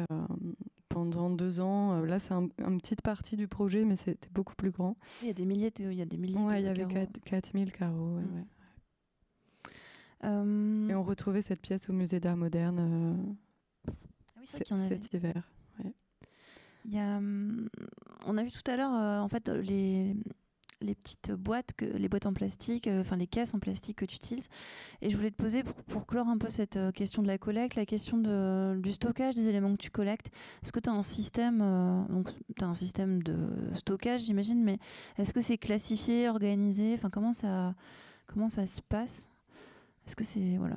[0.95, 2.01] pendant deux ans.
[2.03, 4.97] Là, c'est un, une petite partie du projet, mais c'était beaucoup plus grand.
[5.23, 7.09] Il y a des milliers de, il y a des milliers ouais, il y avait
[7.25, 8.17] 4000 carreaux.
[8.17, 8.37] Ouais, mm.
[8.37, 8.43] Euh,
[10.23, 13.93] Et on retrouvait cette pièce au musée d'art moderne euh,
[14.29, 15.43] ah oui, cet hiver.
[16.87, 17.69] Il y a, hum,
[18.27, 20.15] on a vu tout à l'heure euh, en fait les,
[20.83, 24.17] les petites boîtes, que, les boîtes en plastique, enfin les caisses en plastique que tu
[24.17, 24.49] utilises.
[25.01, 27.75] Et je voulais te poser pour, pour clore un peu cette question de la collecte,
[27.75, 30.31] la question de, du stockage des éléments que tu collectes.
[30.63, 31.59] Est-ce que tu as un système,
[32.11, 32.29] donc
[32.61, 34.79] as un système de stockage, j'imagine, mais
[35.17, 36.93] est-ce que c'est classifié, organisé?
[36.95, 37.75] Enfin comment ça,
[38.27, 39.29] comment ça se passe?
[40.07, 40.77] Est-ce que c'est voilà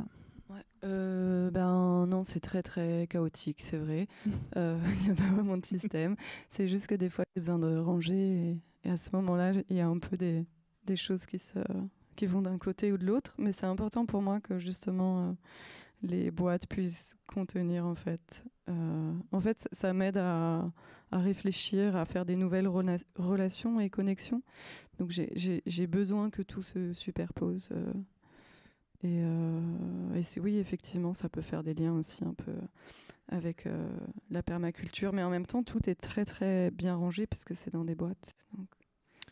[0.84, 4.08] euh, ben non, c'est très très chaotique, c'est vrai.
[4.56, 6.16] Euh, il n'y a pas vraiment de système.
[6.50, 9.82] c'est juste que des fois, j'ai besoin de ranger et, à ce moment-là, il y
[9.82, 10.46] a un peu des,
[10.86, 11.60] des choses qui, se,
[12.16, 13.36] qui vont d'un côté ou de l'autre.
[13.38, 15.34] Mais c'est important pour moi que justement euh,
[16.02, 18.46] les boîtes puissent contenir en fait.
[18.68, 20.72] en fait, ça m'aide à,
[21.12, 22.70] à, réfléchir, à faire des nouvelles
[23.18, 24.42] relations et connexions.
[24.98, 27.70] Donc j'ai besoin que tout se superpose
[29.04, 32.54] Et, et oui, effectivement, ça peut faire des liens aussi un peu
[33.30, 33.68] avec
[34.32, 37.72] la permaculture, mais en même temps, tout est très très bien rangé parce que c'est
[37.72, 38.36] dans des boîtes.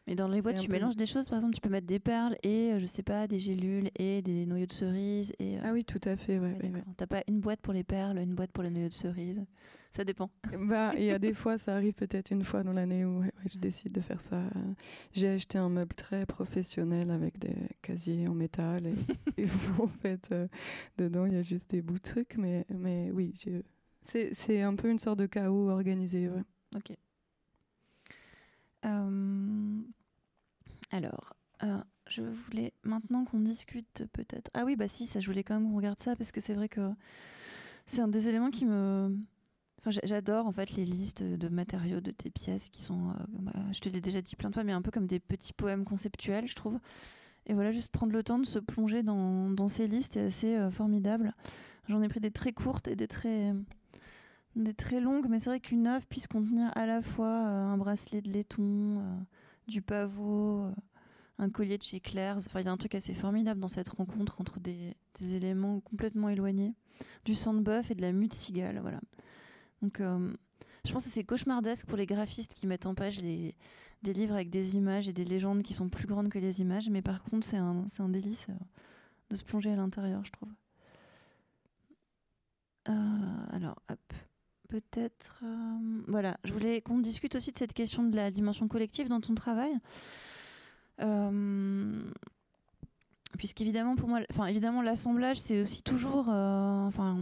[0.08, 1.28] Mais dans les boîtes, tu mélanges des choses.
[1.28, 4.22] Par exemple, tu peux mettre des perles et, euh, je sais pas, des gélules et
[4.22, 5.34] des noyaux de cerise.
[5.40, 6.38] Et, euh, Ah oui, tout à fait.
[6.38, 8.94] Ouais, ouais, T'as pas une boîte pour les perles, une boîte pour les noyaux de
[8.94, 9.44] cerise.
[9.92, 10.30] Ça dépend.
[10.60, 13.58] Bah, il y a des fois, ça arrive peut-être une fois dans l'année où je
[13.58, 14.44] décide de faire ça.
[15.14, 18.86] J'ai acheté un meuble très professionnel avec des casiers en métal
[19.38, 19.46] et,
[19.80, 20.48] en fait, euh,
[21.00, 22.38] dedans, il y a juste des bouts de trucs.
[22.38, 23.34] Mais, mais oui,
[24.04, 26.30] c'est un peu une sorte de chaos organisé.
[26.76, 26.92] Ok.
[28.86, 29.65] Euh,
[30.92, 34.50] alors, euh, je voulais maintenant qu'on discute peut-être.
[34.54, 36.54] Ah oui, bah si, ça, je voulais quand même qu'on regarde ça parce que c'est
[36.54, 36.90] vrai que
[37.86, 39.18] c'est un des éléments qui me.
[40.04, 43.80] J'adore en fait les listes de matériaux de tes pièces qui sont, euh, bah, je
[43.82, 46.48] te l'ai déjà dit plein de fois, mais un peu comme des petits poèmes conceptuels,
[46.48, 46.80] je trouve.
[47.46, 51.36] Et voilà, juste prendre le temps de se plonger dans, ces listes est assez formidable.
[51.88, 53.54] J'en ai pris des très courtes et des très
[54.56, 57.78] des très longues, mais c'est vrai qu'une œuvre puisse contenir à la fois euh, un
[57.78, 59.18] bracelet de laiton, euh,
[59.68, 60.72] du pavot, euh,
[61.40, 62.48] un collier de chez Claire's.
[62.48, 64.96] Enfin, il y a un truc assez formidable dans cette rencontre entre des,
[65.36, 66.74] éléments complètement éloignés,
[67.26, 68.80] du sang de bœuf et de la mue de cigale.
[68.80, 69.00] Voilà.
[69.82, 73.56] Donc, je pense que c'est cauchemardesque pour les graphistes qui mettent en page des
[74.04, 77.02] livres avec des images et des légendes qui sont plus grandes que les images, mais
[77.02, 78.48] par contre, c'est un, un délice
[79.30, 80.50] de se plonger à l'intérieur, je trouve.
[82.86, 84.14] alors, hop
[84.68, 85.42] peut-être.
[85.44, 89.22] Euh, voilà, je voulais qu'on discute aussi de cette question de la dimension collective dans
[89.22, 89.72] ton travail.
[91.02, 92.02] Euh,
[93.38, 97.18] puisqu'évidemment, pour moi, enfin, évidemment, l'assemblage, c'est aussi toujours euh, enfin,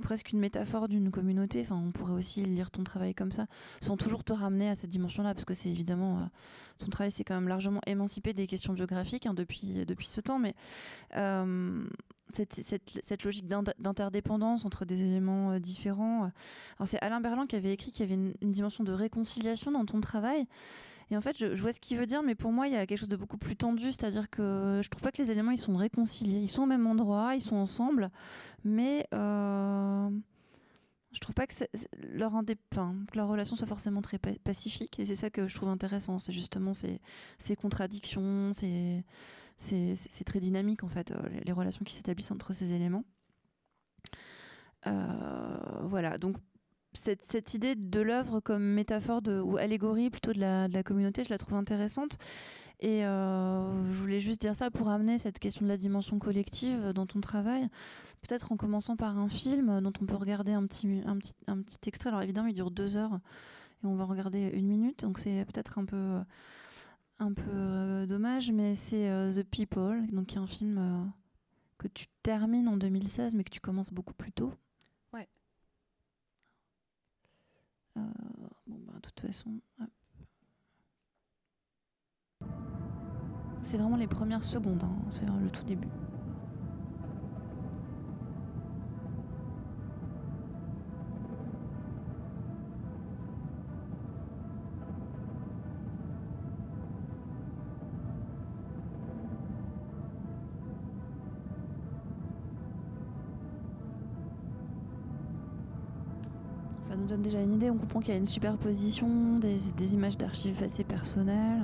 [0.00, 1.60] presque une métaphore d'une communauté.
[1.60, 3.46] Enfin, on pourrait aussi lire ton travail comme ça,
[3.80, 6.28] sans toujours te ramener à cette dimension-là, parce que c'est évidemment
[6.78, 10.38] ton travail, c'est quand même largement émancipé des questions biographiques hein, depuis depuis ce temps,
[10.38, 10.54] mais
[12.34, 16.30] cette, logique d'interdépendance entre des éléments euh, différents.
[16.78, 19.84] Alors c'est Alain Berland qui avait écrit qu'il y avait une, dimension de réconciliation dans
[19.84, 20.46] ton travail.
[21.10, 22.86] Et en fait, je, vois ce qu'il veut dire, mais pour moi, il y a
[22.86, 25.58] quelque chose de beaucoup plus tendu, c'est-à-dire que je trouve pas que les éléments ils
[25.58, 26.38] sont réconciliés.
[26.38, 28.10] Ils sont au même endroit, ils sont ensemble,
[28.64, 30.08] mais euh,
[31.12, 31.54] je trouve pas que
[32.14, 34.98] leur, que leur relation soit forcément très pacifique.
[34.98, 37.00] Et c'est ça que je trouve intéressant, c'est justement ces,
[37.38, 39.04] ces contradictions, ces
[39.62, 43.04] c'est très dynamique en fait, euh, les relations qui s'établissent entre ces éléments.
[44.86, 46.36] Euh, voilà, donc
[46.94, 51.54] cette, idée de l'œuvre comme métaphore ou allégorie plutôt de la, communauté, je la trouve
[51.54, 52.18] intéressante.
[52.80, 56.92] Et euh, je voulais juste dire ça pour amener cette question de la dimension collective
[56.92, 57.68] dans ton travail.
[58.22, 61.62] Peut-être en commençant par un film dont on peut regarder un petit, un petit, un
[61.62, 62.08] petit extrait.
[62.08, 63.20] Alors évidemment, il dure deux heures
[63.84, 65.02] et on va regarder une minute.
[65.02, 66.18] Donc c'est peut-être un peu
[67.22, 71.04] un peu euh, dommage, mais c'est euh, The People, donc qui est un film euh,
[71.78, 74.52] que tu termines en 2016, mais que tu commences beaucoup plus tôt.
[75.12, 75.28] Ouais.
[77.94, 79.50] bon, bah, de toute façon.
[83.60, 85.88] C'est vraiment les premières secondes, hein, c'est le tout début.
[107.22, 111.62] Déjà une idée, on comprend qu'il y a une superposition, des, images d'archives assez personnelles.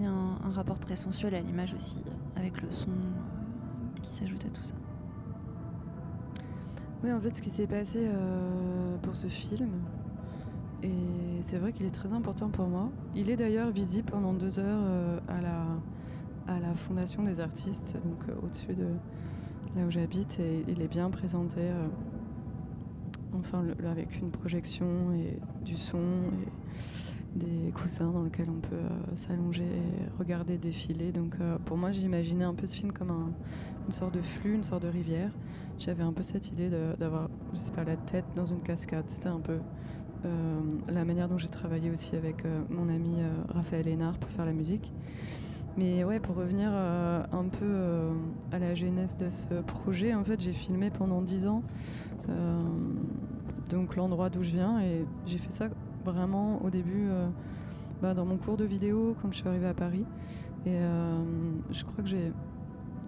[0.00, 2.04] Et un, rapport très sensuel à l'image aussi,
[2.36, 4.74] avec le son euh, qui s'ajoute à tout ça.
[7.02, 9.70] Oui, en fait, ce qui s'est passé euh, pour ce film,
[10.82, 10.92] et
[11.40, 12.90] c'est vrai qu'il est très important pour moi.
[13.16, 15.64] Il est d'ailleurs visible pendant deux heures euh, à, la,
[16.46, 18.86] à la Fondation des artistes, donc au-dessus de,
[19.76, 21.60] là où j'habite et il est bien présenté.
[21.60, 21.86] Euh,
[23.38, 29.16] enfin, avec une projection et du son et des coussins dans lesquels on peut euh,
[29.16, 31.10] s'allonger et regarder défiler.
[31.10, 33.32] Donc euh, pour moi, j'imaginais un peu ce film comme
[33.86, 35.30] une sorte de flux, une sorte de rivière.
[35.78, 39.04] J'avais un peu cette idée d'avoir, je sais pas, la tête dans une cascade.
[39.08, 39.58] C'était un peu
[40.88, 43.16] la manière dont j'ai travaillé aussi avec mon ami
[43.48, 44.92] Raphaël Hénard pour faire la musique.
[45.76, 48.12] Mais ouais, pour revenir euh, un peu euh,
[48.52, 51.62] à la genèse de ce projet, en fait, j'ai filmé pendant dix ans,
[52.28, 52.62] euh,
[53.70, 55.68] donc l'endroit d'où je viens, et j'ai fait ça
[56.04, 57.08] vraiment au début
[58.02, 60.04] bah, dans mon cours de vidéo quand je suis arrivée à Paris.
[60.66, 60.78] Et
[61.70, 62.30] je crois que j'ai,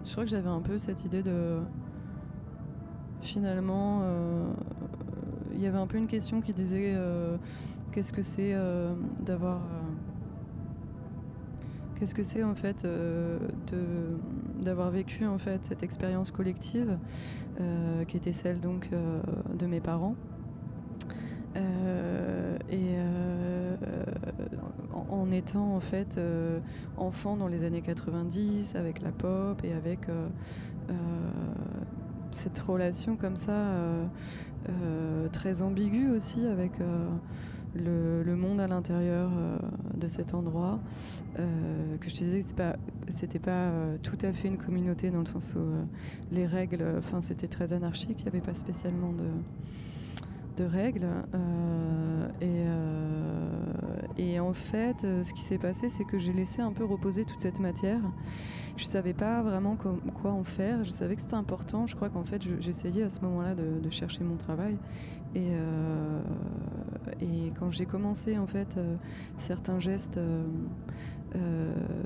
[0.03, 1.59] je crois que j'avais un peu cette idée de
[3.21, 4.01] finalement,
[5.53, 6.95] il y avait un peu une question qui disait
[7.91, 8.55] qu'est-ce que c'est
[9.23, 9.61] d'avoir
[11.97, 13.39] Qu'est-ce que c'est en fait de
[14.61, 16.97] d'avoir vécu en fait cette expérience collective
[18.07, 18.89] qui était celle donc
[19.53, 20.15] de mes parents.
[22.69, 22.97] Et
[25.09, 26.19] en, étant en fait
[26.97, 30.07] enfant dans les années 90 avec la pop et avec
[32.37, 34.05] cette relation comme ça euh,
[34.69, 36.73] euh, très ambiguë aussi avec
[37.85, 39.31] euh, le, monde à l'intérieur
[39.95, 40.79] de cet endroit.
[41.35, 42.47] que je disais que
[43.09, 43.71] c'était pas, pas
[44.03, 48.17] tout à fait une communauté dans le sens où les règles, enfin c'était très anarchique,
[48.19, 49.25] il n'y avait pas spécialement de
[50.57, 51.07] de règles.
[51.33, 56.61] Euh, et, euh, et, en fait, euh, ce qui s'est passé, c'est que j'ai laissé
[56.61, 58.01] un peu reposer toute cette matière.
[58.75, 59.77] Je ne savais pas vraiment
[60.21, 60.83] quoi en faire.
[60.83, 61.87] Je savais que c'était important.
[61.87, 64.77] Je crois qu'en fait, j'essayais à ce moment-là de, chercher mon travail.
[65.35, 65.51] Et,
[67.59, 68.77] quand j'ai commencé, en fait,
[69.37, 70.19] certains gestes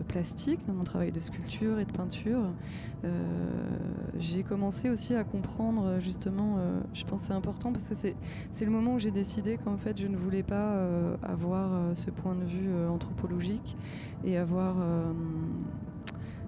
[0.07, 2.43] plastique, dans mon travail de sculpture et de peinture.
[3.03, 3.09] Euh,
[4.19, 8.71] j'ai commencé aussi à comprendre justement, euh, je pense c'est important parce que c'est le
[8.71, 10.75] moment où j'ai décidé qu'en fait je ne voulais pas
[11.23, 13.77] avoir ce point de vue anthropologique
[14.23, 14.75] et avoir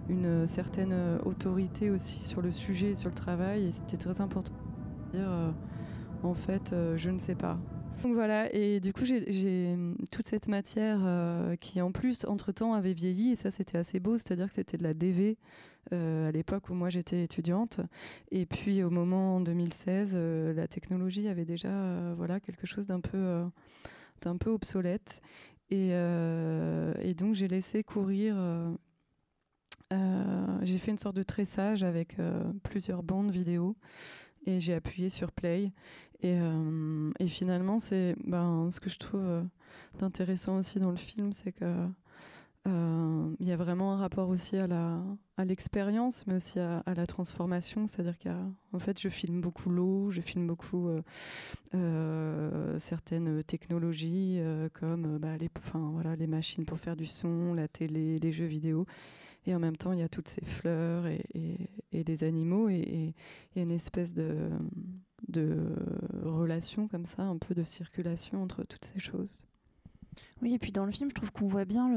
[0.10, 3.68] une certaine autorité aussi sur le sujet et sur le travail.
[3.68, 4.54] Et c'était très important
[5.14, 5.30] de dire,
[6.24, 7.58] en fait, je ne sais pas.
[8.01, 9.77] Donc voilà, et du coup j'ai
[10.12, 14.17] toute cette matière euh, qui en plus entre-temps avait vieilli, et ça c'était assez beau,
[14.17, 15.38] c'est-à-dire que c'était de la DV
[15.93, 17.79] euh, à l'époque où moi j'étais étudiante,
[18.32, 22.99] et puis au moment en 2016, euh, la technologie avait déjà voilà, quelque chose d'un
[22.99, 23.45] peu,
[24.47, 25.21] obsolète,
[25.69, 25.93] et
[27.15, 28.36] donc j'ai laissé courir...
[30.62, 32.17] j'ai fait une sorte de tressage avec
[32.63, 33.77] plusieurs bandes vidéo
[34.45, 35.71] et j'ai appuyé sur play
[36.23, 39.43] et, euh, finalement, c'est ben, ce que je trouve euh,
[39.99, 41.65] d'intéressant aussi dans le film, c'est que
[42.65, 47.88] euh, il y a vraiment un rapport aussi à l'expérience, mais aussi à, la transformation.
[47.88, 50.89] C'est-à-dire qu'en fait, je filme beaucoup l'eau, je filme beaucoup
[52.79, 54.39] certaines technologies
[54.73, 58.86] comme bah, les machines pour faire du son, la télé, les jeux vidéo.
[59.45, 61.58] Et en même temps, il y a toutes ces fleurs et, et,
[61.91, 63.13] et des animaux et
[63.56, 64.49] il y a une espèce de
[66.23, 69.45] relation comme ça, un peu de circulation entre toutes ces choses.
[70.41, 71.88] Oui, et puis dans le film, je trouve qu'on voit bien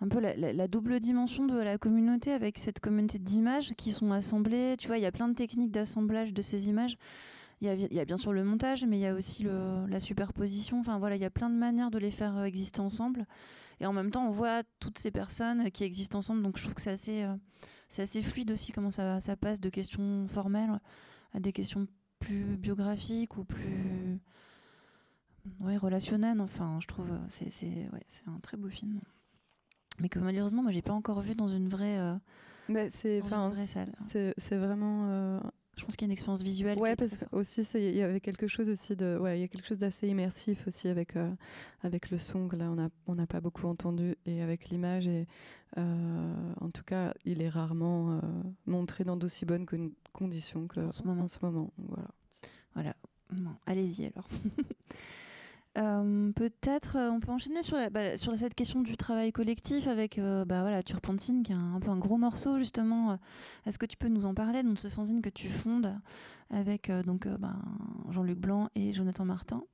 [0.00, 4.76] un peu la, double dimension de la communauté avec cette communauté d'images qui sont assemblées.
[4.78, 6.98] Tu vois, il y a plein de techniques d'assemblage de ces images.
[7.64, 9.46] Il y, a, bien sûr le montage, mais il y a aussi
[9.88, 10.80] la superposition.
[10.80, 13.26] Enfin voilà, il y a plein de manières de les faire euh, exister ensemble.
[13.80, 16.42] Et en même temps, on voit toutes ces personnes qui existent ensemble.
[16.42, 17.34] Donc je trouve que c'est assez, euh,
[17.88, 20.78] c'est assez fluide aussi comment ça, ça passe de questions formelles
[21.32, 21.86] à des questions
[22.20, 24.20] plus biographiques ou plus
[25.60, 26.40] ouais, relationnelles.
[26.40, 29.00] Enfin, je trouve c'est c'est ouais, un très beau film,
[29.98, 31.98] mais que malheureusement moi j'ai pas encore vu dans une vraie.
[31.98, 32.14] Euh,
[32.68, 33.22] bah, c'est
[34.38, 35.08] C'est vraiment.
[35.10, 35.40] Euh,
[35.76, 36.78] je pense qu'il y a une expérience visuelle.
[36.78, 39.48] Ouais, parce que aussi il y avait quelque chose aussi de, ouais, il y a
[39.48, 41.30] quelque chose d'assez immersif aussi avec euh,
[41.82, 45.08] avec le son que là on a on n'a pas beaucoup entendu et avec l'image
[45.08, 45.26] et
[45.78, 48.20] euh, en tout cas il est rarement euh,
[48.66, 49.66] montré dans d'aussi bonnes
[50.12, 51.22] conditions qu'en ce moment.
[51.24, 51.72] En ce moment.
[51.78, 52.08] Voilà.
[52.74, 52.94] Voilà.
[53.66, 54.28] Allez-y alors.
[55.76, 59.88] Euh, peut-être euh, on peut enchaîner sur, la, bah, sur cette question du travail collectif
[59.88, 63.18] avec euh, bah, voilà, Turpentine qui est un, peu un gros morceau justement.
[63.66, 65.92] Est-ce que tu peux nous en parler de ce fanzine que tu fondes
[66.50, 67.56] avec donc bah,
[68.10, 69.64] Jean-Luc Blanc et Jonathan Martin?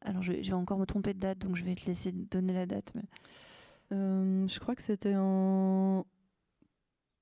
[0.00, 2.66] Alors je, vais encore me tromper de date donc je vais te laisser donner la
[2.66, 2.92] date.
[3.90, 6.04] je crois que c'était en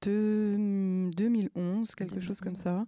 [0.02, 2.86] 2011, quelque chose comme ça.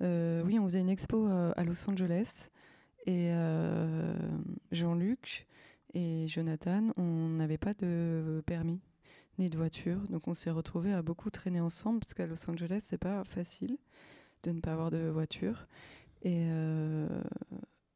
[0.00, 2.48] oui, on faisait une expo à Los Angeles.
[3.06, 4.14] Et euh,
[4.70, 5.46] Jean-Luc
[5.94, 8.80] et Jonathan, on n'avait pas de permis
[9.38, 12.80] ni de voiture, donc on s'est retrouvés à beaucoup traîner ensemble parce qu'à Los Angeles,
[12.82, 13.78] c'est pas facile
[14.42, 15.66] de ne pas avoir de voiture.
[16.22, 17.08] Et, euh,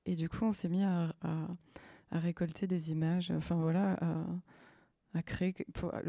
[0.07, 1.15] du coup, on s'est mis à,
[2.13, 3.99] récolter des images, enfin voilà,
[5.23, 5.55] créer.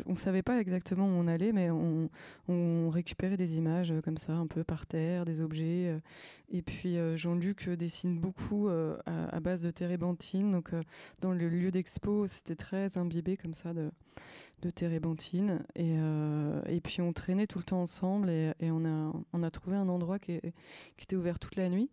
[0.05, 2.09] on ne savait pas exactement où on allait, mais on,
[2.89, 5.87] récupérait des images euh, comme ça, un peu par terre, des objets.
[5.87, 5.99] Euh.
[6.49, 10.51] et puis euh, Jean-Luc dessine beaucoup à, base de térébenthine.
[10.51, 10.71] Donc
[11.21, 13.91] dans le lieu d'expo, c'était très imbibé comme ça de,
[14.61, 15.63] de térébenthine.
[15.75, 20.39] Et, puis on traînait tout le temps ensemble et, on, a, trouvé un endroit qui,
[20.99, 21.89] était ouvert toute la nuit,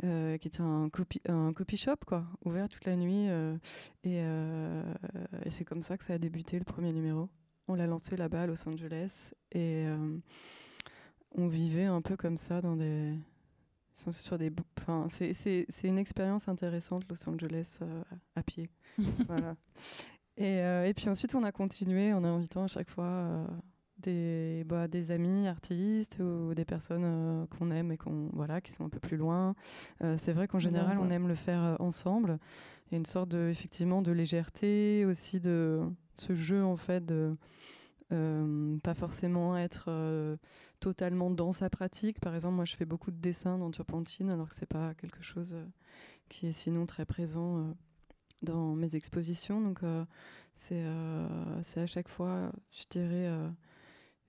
[0.00, 1.96] qui était un copy, shop,
[2.44, 3.28] ouvert toute la nuit.
[4.04, 7.28] et c'est comme ça que ça a débuté le premier numéro.
[7.68, 10.18] On l'a lancé là-bas à Los Angeles et euh,
[11.32, 13.14] on vivait un peu comme ça dans des
[13.94, 18.02] sur des enfin c'est une expérience intéressante Los Angeles euh,
[18.34, 18.68] à pied
[19.26, 19.56] voilà
[20.36, 23.46] Et, et, puis ensuite, on a continué en invitant à chaque fois
[23.98, 28.72] des, bah, des amis artistes ou des personnes euh, qu'on aime et qu'on voilà qui
[28.72, 29.54] sont un peu plus loin.
[30.02, 32.38] Euh, c'est vrai qu'en général, on aime le faire euh, ensemble.
[32.86, 35.82] Il y a une sorte de effectivement de légèreté aussi de
[36.14, 37.36] ce jeu en fait de
[38.08, 39.90] pas forcément être
[40.78, 42.20] totalement dans sa pratique.
[42.20, 45.22] Par exemple, moi, je fais beaucoup de dessins dans Turpentine, alors que c'est pas quelque
[45.24, 45.56] chose
[46.28, 47.74] qui est sinon très présent
[48.42, 49.60] dans mes expositions.
[49.60, 49.80] Donc,
[50.54, 53.28] c'est à chaque fois, je dirais,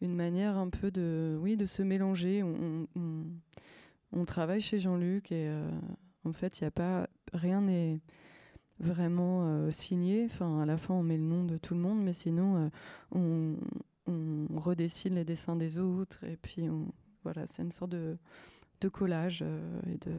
[0.01, 2.43] une manière un peu de, oui, de se mélanger.
[2.43, 2.87] On,
[4.11, 5.69] on, travaille chez Jean-Luc et euh,
[6.23, 8.01] en fait, il n'y a pas rien n'est
[8.79, 10.25] vraiment euh, signé.
[10.25, 12.69] Enfin, à la fin, on met le nom de tout le monde, mais sinon, euh,
[13.11, 13.55] on,
[14.55, 16.69] redessine les dessins des autres et puis
[17.23, 18.17] voilà, c'est une sorte de,
[18.89, 19.43] collage
[19.85, 20.15] et de,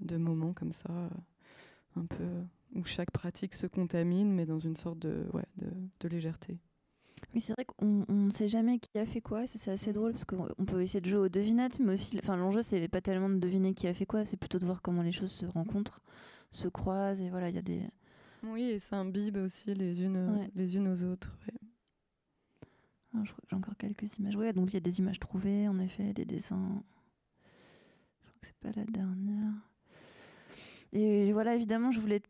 [0.00, 0.90] de, moments comme ça,
[1.94, 2.24] un peu
[2.74, 5.24] où chaque pratique se contamine, mais dans une sorte de
[6.02, 6.58] légèreté.
[7.34, 9.46] Oui, c'est vrai qu'on ne sait jamais qui a fait quoi.
[9.46, 12.62] C'est assez drôle parce qu'on peut essayer de jouer aux devinettes, mais aussi, enfin, l'enjeu,
[12.62, 15.12] c'est pas tellement de deviner qui a fait quoi, c'est plutôt de voir comment les
[15.12, 16.00] choses se rencontrent,
[16.50, 17.82] se croisent, et voilà, il y a des.
[18.42, 18.78] Oui, et
[19.10, 21.36] bib aussi les unes, les unes aux autres.
[23.14, 24.36] Ah, je crois que j'ai encore quelques images.
[24.36, 26.82] Ouais, donc il y a des images trouvées, en effet, des dessins.
[28.22, 29.52] Je crois que c'est pas la dernière.
[30.92, 32.22] Et voilà, évidemment, je voulais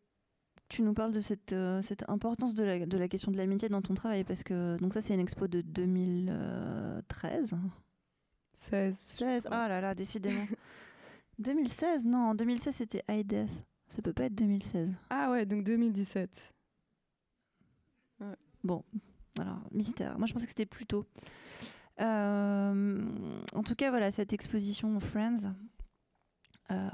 [0.71, 3.68] tu nous parles de cette, euh, cette importance de la, de la, question de l'amitié
[3.68, 7.57] dans ton travail parce que donc ça c'est une expo de 2013
[8.55, 10.47] 16 16 oh là là décidément
[11.41, 13.51] 2016 non en 2016 c'était High Death
[13.91, 16.55] ça peut pas être 2016 ah ouais donc 2017
[18.62, 18.84] bon
[19.38, 21.07] alors mystère moi je pensais que c'était plus tôt
[22.01, 23.05] euh,
[23.55, 25.53] en tout cas voilà cette exposition Friends
[26.70, 26.88] euh,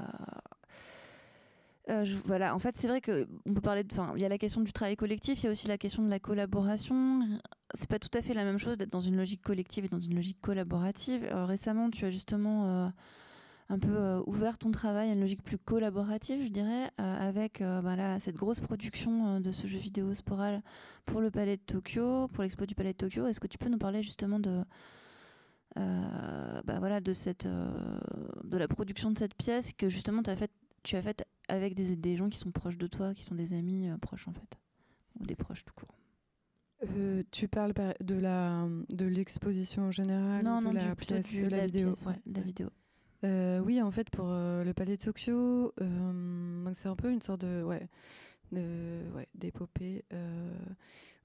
[1.89, 3.85] euh, voilà, en fait, c'est vrai que on peut parler.
[3.89, 6.03] Enfin, il y a la question du travail collectif, il y a aussi la question
[6.03, 7.39] de la collaboration.
[7.73, 9.99] C'est pas tout à fait la même chose d'être dans une logique collective et dans
[9.99, 11.25] une logique collaborative.
[11.31, 12.91] Récemment, tu as justement
[13.69, 18.35] un peu ouvert ton travail à une logique plus collaborative, je dirais, avec bah cette
[18.35, 20.61] grosse production de ce jeu vidéo Sporal
[21.05, 23.27] pour le Palais de Tokyo, pour l'expo du Palais de Tokyo.
[23.27, 24.63] Est-ce que tu peux nous parler justement de
[25.75, 30.51] bah voilà de cette de la production de cette pièce que justement as fait,
[30.83, 33.53] tu as faite avec des, des, gens qui sont proches de toi, qui sont des
[33.53, 34.57] amis euh, proches en fait,
[35.19, 35.95] ou des proches tout court?
[36.83, 41.33] Euh, tu parles de la de l'exposition en général non, ou de non, la pièce
[41.33, 41.93] de la, vidéo?
[42.25, 42.69] la vidéo.
[43.23, 45.73] Euh, oui, en fait, pour le Palais de Tokyo,
[46.73, 47.87] c'est un peu une sorte de ouais,
[49.35, 50.03] d'épopée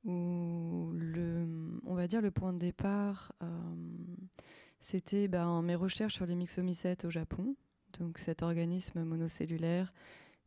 [0.04, 1.46] où le,
[1.84, 3.32] on va dire le point de départ,
[4.80, 7.54] c'était ben, mes recherches sur les myxomycètes au Japon.
[7.98, 9.92] Donc cet organisme monocellulaire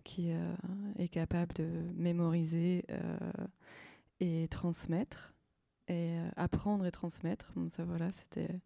[0.04, 0.56] qui euh,
[0.98, 3.18] est capable de mémoriser euh,
[4.20, 5.35] et transmettre
[5.88, 7.52] et euh, apprendre et transmettre.
[7.70, 8.60] Ça voilà, c'était.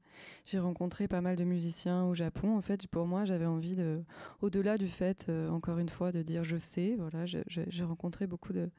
[0.46, 2.58] J'ai rencontré pas mal de musiciens au Japon.
[2.58, 4.04] En fait, pour moi, j'avais envie de,
[4.42, 6.96] au-delà du fait, encore une fois, de dire je sais.
[6.98, 8.70] Voilà, j'ai rencontré beaucoup de,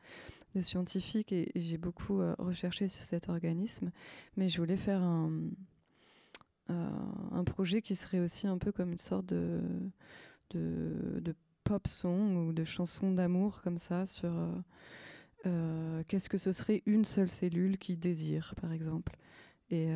[0.54, 3.90] de scientifiques et, j'ai beaucoup recherché sur cet organisme,
[4.36, 5.30] mais je voulais faire un,
[6.70, 6.88] euh,
[7.32, 9.60] un projet qui serait aussi un peu comme une sorte de,
[10.50, 11.34] de,
[11.64, 14.30] pop song ou de chanson d'amour comme ça sur
[15.46, 19.16] euh, euh, qu'est-ce que ce serait une seule cellule qui désire, par exemple?
[19.72, 19.88] Et,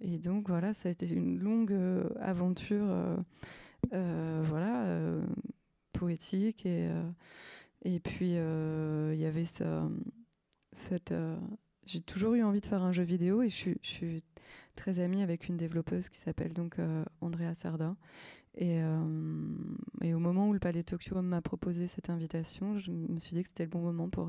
[0.00, 1.78] et donc voilà, ça a été une longue
[2.18, 2.86] aventure,
[3.90, 4.98] voilà,
[5.92, 9.86] poétique et puis il y avait ça,
[10.72, 11.12] cette,
[11.84, 14.24] j'ai toujours eu envie de faire un jeu vidéo et je suis
[14.74, 17.96] très amie avec une développeuse qui s'appelle donc euh, Andrea Sardin.
[18.56, 19.04] Et, euh,
[20.02, 23.42] et, au moment où le Palais Tokyo m'a proposé cette invitation, je me suis dit
[23.42, 24.28] que c'était le bon moment pour,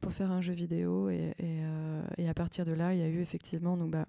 [0.00, 1.10] pour faire un jeu vidéo.
[1.10, 4.06] Et, euh, à partir de là, il y a eu effectivement donc, bah,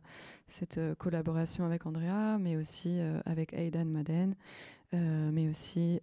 [0.48, 4.36] cette collaboration avec Andrea, mais aussi avec Aidan Maden,
[4.94, 6.00] mais aussi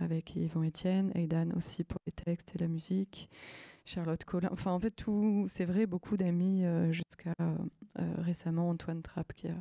[0.00, 3.30] avec Yvon Etienne, Aidan aussi pour les textes et la musique.
[3.84, 4.48] Charlotte Collin.
[4.52, 7.56] Enfin, en fait, tout, c'est vrai, beaucoup d'amis euh, jusqu'à euh,
[8.18, 9.56] récemment Antoine Trapp qui a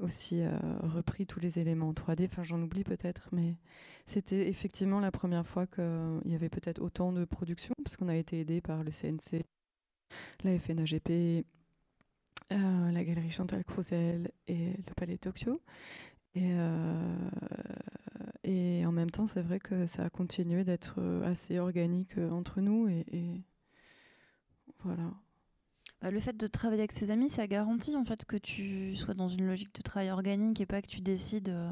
[0.00, 0.50] aussi euh,
[0.82, 2.26] repris tous les éléments en 3D.
[2.26, 3.56] Enfin, j'en oublie peut-être, mais
[4.06, 8.16] c'était effectivement la première fois qu'il y avait peut-être autant de production parce qu'on a
[8.16, 9.44] été aidé par le CNC,
[10.42, 11.44] la FNAGP,
[12.50, 15.60] la Galerie Chantal Crousel et le Palais Tokyo.
[18.44, 22.30] Et, en même temps, c'est vrai que ça a continué d'être euh, assez organique euh,
[22.30, 22.88] entre nous.
[22.88, 23.42] Et,
[24.82, 25.10] voilà.
[26.04, 29.14] Bah, le fait de travailler avec ses amis, ça garantit en fait que tu sois
[29.14, 31.70] dans une logique de travail organique et pas que tu décides euh,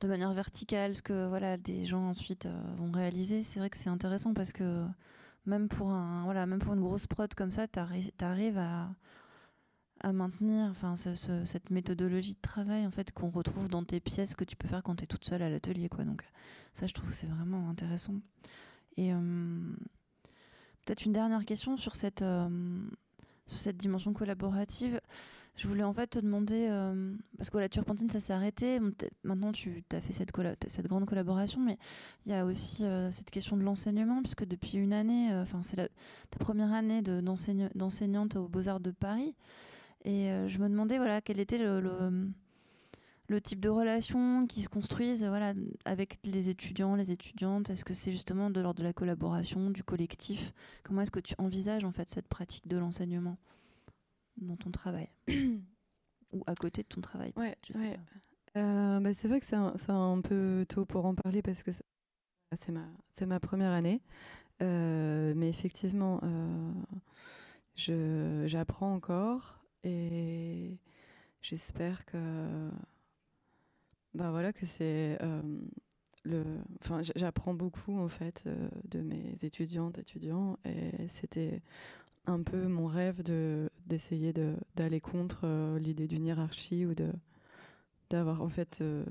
[0.00, 3.42] de manière verticale ce que voilà des gens ensuite vont réaliser.
[3.42, 4.86] C'est vrai que c'est intéressant parce que
[5.44, 8.92] même pour un voilà même pour une grosse prod comme ça tu arrives à
[10.12, 14.54] maintenir enfin cette méthodologie de travail en fait qu'on retrouve dans tes pièces que tu
[14.54, 16.22] peux faire quand tu es toute seule à l'atelier donc
[16.74, 18.14] ça je trouve c'est vraiment intéressant
[18.96, 19.18] et euh,
[20.84, 22.48] peut-être une dernière question sur cette euh,
[23.46, 25.00] sur cette dimension collaborative
[25.56, 28.80] je voulais en fait te demander, euh, parce que la turpentine ça s'est arrêté,
[29.22, 31.78] maintenant tu as fait cette, grande collaboration, mais
[32.24, 35.62] il y a aussi euh, cette question de l'enseignement, puisque depuis une année, euh, enfin
[35.62, 39.34] c'est ta première année d'enseignante aux Beaux-Arts de Paris,
[40.04, 42.32] et je me demandais voilà, quel était le,
[43.40, 45.54] type de relation qui se construisent voilà,
[45.84, 49.82] avec les étudiants, les étudiantes, est-ce que c'est justement de l'ordre de la collaboration, du
[49.82, 50.52] collectif?
[50.82, 53.38] Comment est-ce que tu envisages en fait cette pratique de l'enseignement
[54.36, 55.08] dans ton travail?
[56.32, 57.32] Ou à côté de ton travail?
[57.36, 57.56] Ouais,
[58.56, 61.70] euh, bah, c'est vrai que c'est un, un, peu tôt pour en parler parce que
[61.72, 62.86] c'est ma,
[63.26, 64.02] ma première année.
[64.62, 66.72] Euh, mais effectivement, euh,
[68.46, 70.78] j'apprends encore et
[71.40, 72.70] j'espère que,
[74.14, 75.18] bah voilà, que c'est
[76.24, 76.44] le,
[76.80, 78.48] enfin, j'apprends beaucoup en fait
[78.84, 81.62] de mes étudiantes, étudiants et c'était
[82.26, 84.32] un peu mon rêve de d'essayer
[84.76, 87.12] d'aller contre euh, l'idée d'une hiérarchie ou de
[88.10, 89.04] d'avoir en fait euh,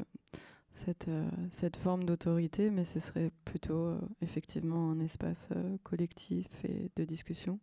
[0.72, 5.49] cette, euh, cette forme d'autorité, mais ce serait plutôt effectivement un espace
[5.84, 7.60] collectif et de discussion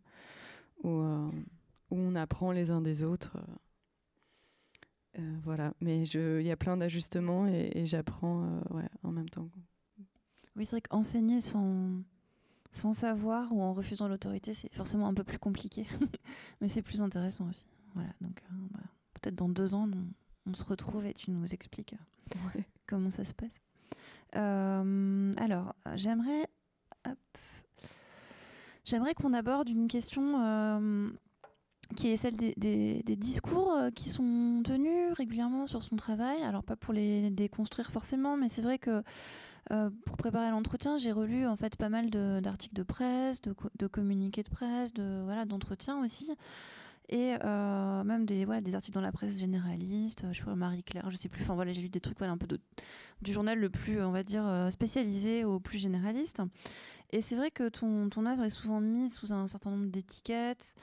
[0.83, 3.37] où, où on apprend les uns des autres.
[5.43, 9.49] Voilà, mais il y a plein d'ajustements et, et j'apprends ouais, en même temps.
[10.55, 12.01] Oui, c'est vrai qu'enseigner sans
[12.71, 15.87] sans savoir ou en refusant l'autorité, c'est forcément un peu plus compliqué,
[16.61, 17.65] mais c'est plus intéressant aussi.
[17.95, 19.89] Voilà, donc euh, bah, peut-être dans deux ans,
[20.45, 21.95] on, se retrouve et tu nous expliques
[22.55, 23.61] euh, comment ça se passe.
[24.35, 26.47] Euh, alors, j'aimerais,
[28.85, 31.11] j'aimerais qu'on aborde une question
[31.95, 36.41] qui est celle des, discours qui sont tenus régulièrement sur son travail.
[36.43, 39.03] Alors pas pour les déconstruire forcément, mais c'est vrai que
[39.71, 44.41] euh, pour préparer l'entretien, j'ai relu en fait pas mal d'articles de, presse, de, communiqués
[44.41, 46.31] de presse, de voilà d'entretien aussi,
[47.09, 50.25] et euh, même des voilà des articles dans la presse généraliste.
[50.31, 51.43] Je sais pas Marie Claire, je sais plus.
[51.43, 52.47] Enfin voilà, j'ai lu des trucs voilà un peu
[53.21, 56.41] du journal le plus on va dire euh, spécialisé au plus généraliste.
[57.11, 60.75] Et c'est vrai que ton ton œuvre est souvent mise sous un certain nombre d'étiquettes.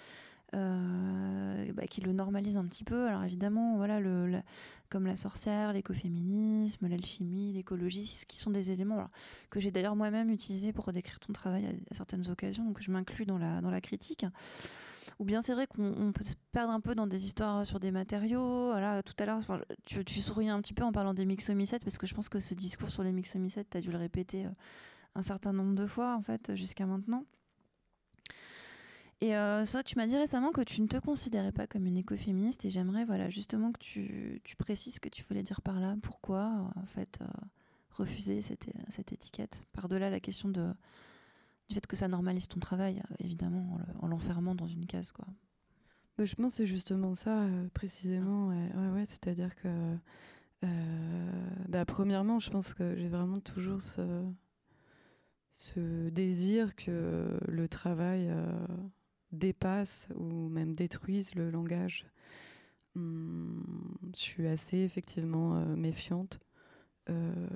[0.55, 3.09] Euh, bah, qui le normalise un petit peu.
[3.09, 4.01] Alors évidemment, voilà,
[4.89, 9.11] comme la sorcière, l'écoféminisme, l'alchimie, l'écologie, qui sont des éléments
[9.51, 13.27] que j'ai d'ailleurs moi-même utilisés pour décrire ton travail à, certaines occasions, donc je m'inclus
[13.27, 14.25] dans la, critique.
[15.19, 17.91] Ou bien c'est vrai qu'on peut se perdre un peu dans des histoires sur des
[17.91, 18.73] matériaux.
[19.05, 19.41] Tout à l'heure,
[19.85, 22.39] tu, tu souriais un petit peu en parlant des mixomycètes, parce que je pense que
[22.39, 24.51] ce discours sur les mixomycètes, tu as dû le répéter euh,
[25.17, 27.25] un certain nombre de fois, en fait, jusqu'à maintenant.
[29.23, 32.67] Et euh, tu m'as dit récemment que tu ne te considérais pas comme une écoféministe
[32.67, 35.97] et j'aimerais voilà, justement que tu, tu, précises ce que tu voulais dire par là.
[36.03, 36.45] Pourquoi,
[36.77, 37.27] euh, en fait, euh,
[37.91, 39.65] refuser cette, cette étiquette?
[39.73, 40.71] Par-delà la question de,
[41.69, 45.13] du fait que ça normalise ton travail, euh, évidemment, en l'enfermant dans une case.
[45.13, 45.27] Quoi.
[46.19, 48.49] Bah, je pense que c'est justement ça, précisément.
[48.49, 49.97] Ouais, ouais, C'est-à-dire que,
[51.69, 54.25] bah, premièrement, je pense que j'ai vraiment toujours ce,
[55.53, 58.31] ce désir que le travail
[59.37, 62.07] dépassent ou même détruisent le langage.
[62.97, 63.63] Hum,
[64.15, 66.41] je suis assez effectivement euh, méfiante
[67.11, 67.47] euh,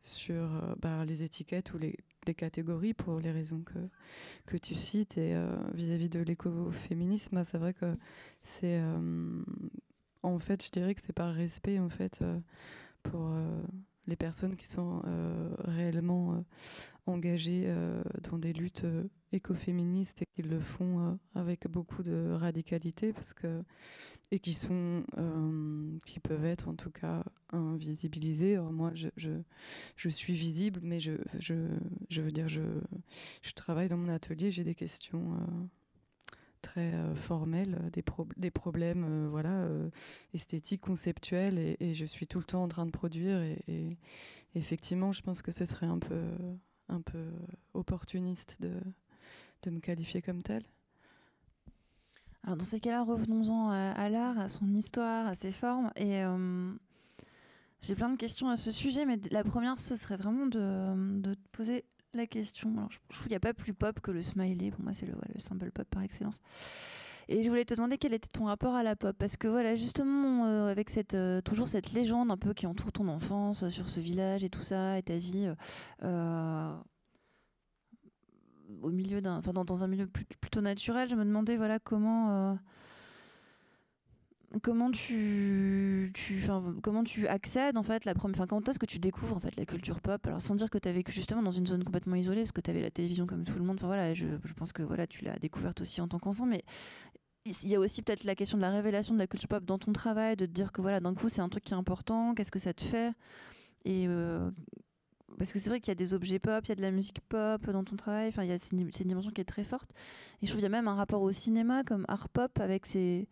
[0.00, 1.96] sur euh, bah, les étiquettes ou les,
[2.36, 3.78] catégories pour les raisons que,
[4.44, 5.16] que tu cites.
[5.16, 5.34] Et
[5.72, 7.96] vis-à-vis de l'écoféminisme, bah, c'est vrai que
[8.42, 8.82] c'est.
[10.22, 12.22] en fait, je dirais que c'est par respect en fait
[13.02, 13.34] pour
[14.06, 15.00] les personnes qui sont
[15.64, 16.44] réellement
[17.08, 17.72] engagées
[18.22, 18.84] dans des luttes
[19.32, 23.62] écoféministes et qui le font euh, avec beaucoup de radicalité parce que
[24.30, 28.54] et qui sont euh, qui peuvent être en tout cas invisibilisés.
[28.54, 29.30] Alors moi je, je,
[29.96, 31.54] je suis visible mais je, je,
[32.08, 32.62] je, veux dire je,
[33.42, 35.64] je travaille dans mon atelier, j'ai des questions euh,
[36.60, 38.04] très formelles, des,
[38.36, 39.68] des problèmes voilà
[40.34, 43.96] esthétiques, conceptuels et, je suis tout le temps en train de produire et
[44.56, 46.20] effectivement je pense que ce serait un peu
[47.02, 47.24] peu
[47.74, 50.64] opportuniste de me qualifier comme telle
[52.44, 55.90] Alors dans ces cas-là, revenons-en à, l'art, à son histoire, à ses formes.
[55.96, 56.72] Et euh,
[57.82, 61.48] j'ai plein de questions à ce sujet, mais la première, ce serait vraiment de, te
[61.52, 61.84] poser
[62.14, 62.72] la question.
[62.76, 64.70] Alors, je n'y a pas plus pop que le smiley.
[64.70, 66.40] Pour moi, c'est le, le symbole pop par excellence.
[67.28, 69.74] Et je voulais te demander quel était ton rapport à la pop, parce que voilà,
[69.76, 73.88] justement, euh, avec cette euh, toujours cette légende un peu qui entoure ton enfance sur
[73.88, 75.50] ce village et tout ça, et ta vie
[78.82, 82.58] au milieu d'un, enfin dans, dans, un milieu plutôt naturel, je me demandais voilà comment
[84.62, 86.12] comment tu,
[86.82, 89.66] comment tu accèdes en fait la première quand est-ce que tu découvres en fait la
[89.66, 90.26] culture pop?
[90.26, 92.60] Alors sans dire que tu as vécu justement dans une zone complètement isolée parce que
[92.60, 95.24] tu avais la télévision comme tout le monde voilà je, je pense que voilà tu
[95.24, 96.64] l'as découverte aussi en tant qu'enfant mais
[97.62, 99.78] il y a aussi peut-être la question de la révélation de la culture pop dans
[99.78, 102.34] ton travail de te dire que voilà d'un coup c'est un truc qui est important
[102.34, 103.12] qu'est-ce que ça te fait?
[103.84, 104.50] Et euh,
[105.38, 106.90] parce que c'est vrai qu'il y a des objets pop, il y a de la
[106.90, 109.64] musique pop dans ton travail, enfin, il y a c'est une, dimension qui est très
[109.64, 109.92] forte.
[110.42, 112.86] Et je trouve qu'il y a même un rapport au cinéma comme art pop avec
[112.86, 113.28] ses,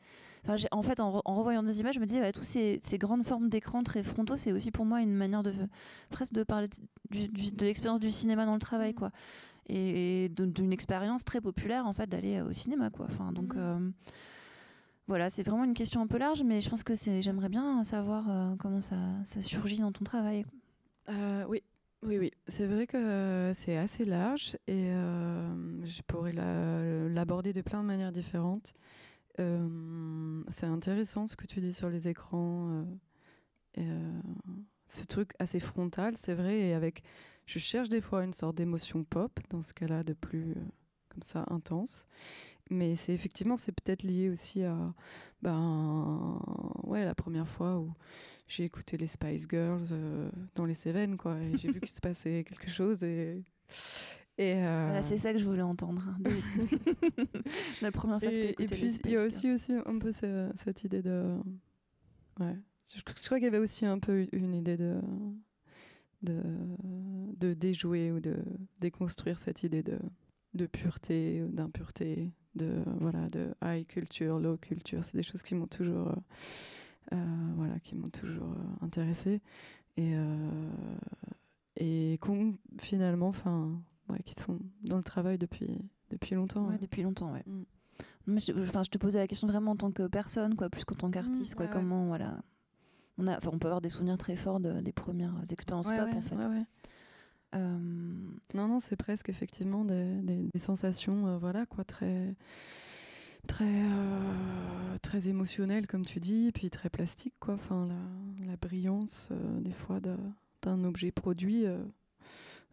[0.70, 4.02] en fait, en, revoyant des images, je me disais, tous ces, grandes formes d'écran très
[4.02, 5.52] frontaux, c'est aussi pour moi une manière de
[6.10, 6.68] presque de parler
[7.10, 8.94] de l'expérience du cinéma dans le travail, mmh.
[8.94, 9.10] quoi.
[9.68, 13.06] Et, d'une expérience très populaire, en fait, d'aller au cinéma, quoi.
[13.08, 13.54] Enfin, donc.
[13.54, 13.58] Mmh.
[13.58, 13.90] Euh,
[15.08, 17.84] voilà, c'est vraiment une question un peu large, mais je pense que c'est, j'aimerais bien
[17.84, 18.96] savoir euh, comment ça,
[19.40, 20.44] surgit dans ton travail.
[21.08, 21.62] Euh, oui,
[22.02, 22.32] oui, oui.
[22.48, 24.90] C'est vrai que c'est assez large et
[25.84, 28.74] je pourrais l'aborder de plein de manières différentes.
[29.38, 32.70] Euh, c'est intéressant ce que tu dis sur les écrans.
[32.70, 32.84] Euh,
[33.78, 34.20] euh,
[34.88, 37.02] ce truc assez frontal, c'est vrai, et avec.
[37.46, 40.54] Je cherche des fois une sorte d'émotion pop, dans ce cas-là, de plus
[41.08, 42.06] comme ça intense.
[42.70, 44.76] Mais c'est effectivement, c'est peut-être lié aussi à
[45.42, 46.40] ben,
[46.82, 47.92] ouais, la première fois où
[48.48, 49.86] j'ai écouté les Spice Girls
[50.56, 51.38] dans les Cévennes, quoi.
[51.40, 53.44] Et j'ai vu qu'il se passait quelque chose et,
[54.38, 56.02] et euh, c'est ça que je voulais entendre.
[56.06, 56.18] Hein,
[57.82, 60.84] la première fois et, que Et puis, il y a aussi, aussi un peu cette
[60.84, 61.38] idée de.
[62.38, 62.56] Ouais.
[62.94, 65.00] Je, crois qu'il y avait aussi un peu une idée de,
[66.22, 66.42] de,
[67.38, 68.36] de déjouer ou de
[68.80, 69.98] déconstruire cette idée de,
[70.54, 75.04] de pureté, d'impureté, de, voilà, de high culture, low culture.
[75.04, 76.08] C'est des choses qui m'ont toujours.
[76.08, 76.16] Euh,
[77.12, 79.40] euh, voilà, qui m'ont toujours intéressé
[79.96, 80.16] et
[81.76, 82.18] et
[82.80, 83.80] finalement enfin
[84.24, 85.78] qui sont dans le travail depuis,
[86.10, 86.68] depuis longtemps.
[86.68, 87.42] Ouais, depuis longtemps, ouais.
[87.46, 88.38] Mm.
[88.38, 91.10] je, je, te posais la question vraiment en tant que personne, quoi, plus qu'en tant
[91.10, 91.66] qu'artiste, mm, quoi.
[91.68, 92.42] comment, voilà.
[93.18, 96.20] On, a, on peut avoir des souvenirs très forts de, des premières expériences pop, en
[96.20, 96.66] fait.
[97.54, 97.78] Euh...
[98.54, 102.34] Non, non, c'est presque effectivement des, des, sensations, euh, voilà, quoi, très
[103.46, 109.28] très euh, très émotionnelles comme tu dis puis très plastique quoi enfin la, la brillance
[109.60, 110.00] des fois
[110.62, 111.64] d'un objet produit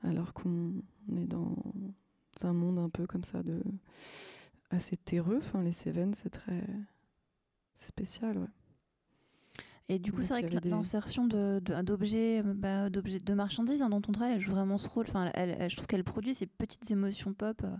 [0.01, 0.73] alors qu'on
[1.15, 1.55] est dans
[2.41, 3.61] un monde un peu comme ça de
[4.73, 5.39] assez terreux.
[5.41, 6.63] Enfin, les Cévennes, c'est très
[7.75, 8.47] spécial, ouais.
[9.89, 14.13] Et du coup, c'est vrai que l'insertion d'objets, de, bah, de marchandises hein, dans ton
[14.13, 15.05] travail, elle joue vraiment ce rôle.
[15.09, 17.75] Enfin, elle, je trouve qu'elle produit ces petites émotions pop euh,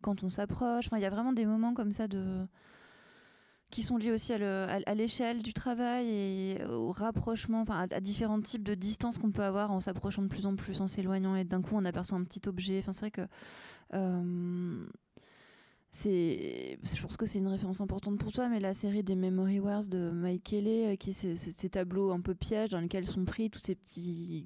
[0.00, 0.86] quand on s'approche.
[0.86, 2.46] Enfin, il y a vraiment des moments comme ça de
[3.70, 8.62] qui sont liés aussi à l'échelle du travail et au rapprochement, enfin à, différents types
[8.62, 11.62] de distances qu'on peut avoir en s'approchant de plus en plus, en s'éloignant et d'un
[11.62, 12.78] coup on aperçoit un petit objet.
[12.78, 13.26] Enfin c'est vrai que
[13.94, 14.86] euh,
[15.90, 19.60] c'est, je pense que c'est une référence importante pour toi, mais la série des Memory
[19.60, 23.24] Wars de Mike Kelly, euh, qui est ces, tableaux un peu pièges dans lesquels sont
[23.24, 24.44] pris tous ces petits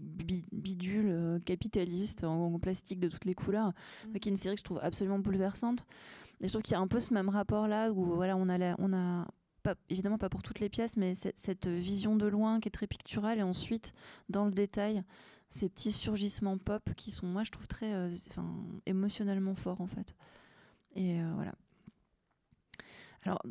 [0.53, 3.73] bidules euh, capitalistes en, plastique de toutes les couleurs,
[4.09, 4.19] mmh.
[4.19, 5.85] qui est une série que je trouve absolument bouleversante.
[6.41, 8.49] Et je trouve qu'il y a un peu ce même rapport là où voilà, on
[8.49, 9.27] a, on a
[9.63, 12.87] pas, évidemment pas pour toutes les pièces, mais cette, vision de loin qui est très
[12.87, 13.93] picturale et ensuite
[14.29, 15.03] dans le détail
[15.51, 18.09] ces petits surgissements pop qui sont moi je trouve très euh,
[18.87, 20.15] émotionnellement forts en fait.
[20.95, 21.53] Et euh, voilà.
[23.25, 23.43] Alors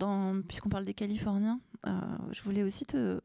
[0.48, 1.92] puisqu'on parle des Californiens, euh,
[2.32, 3.22] je voulais aussi te,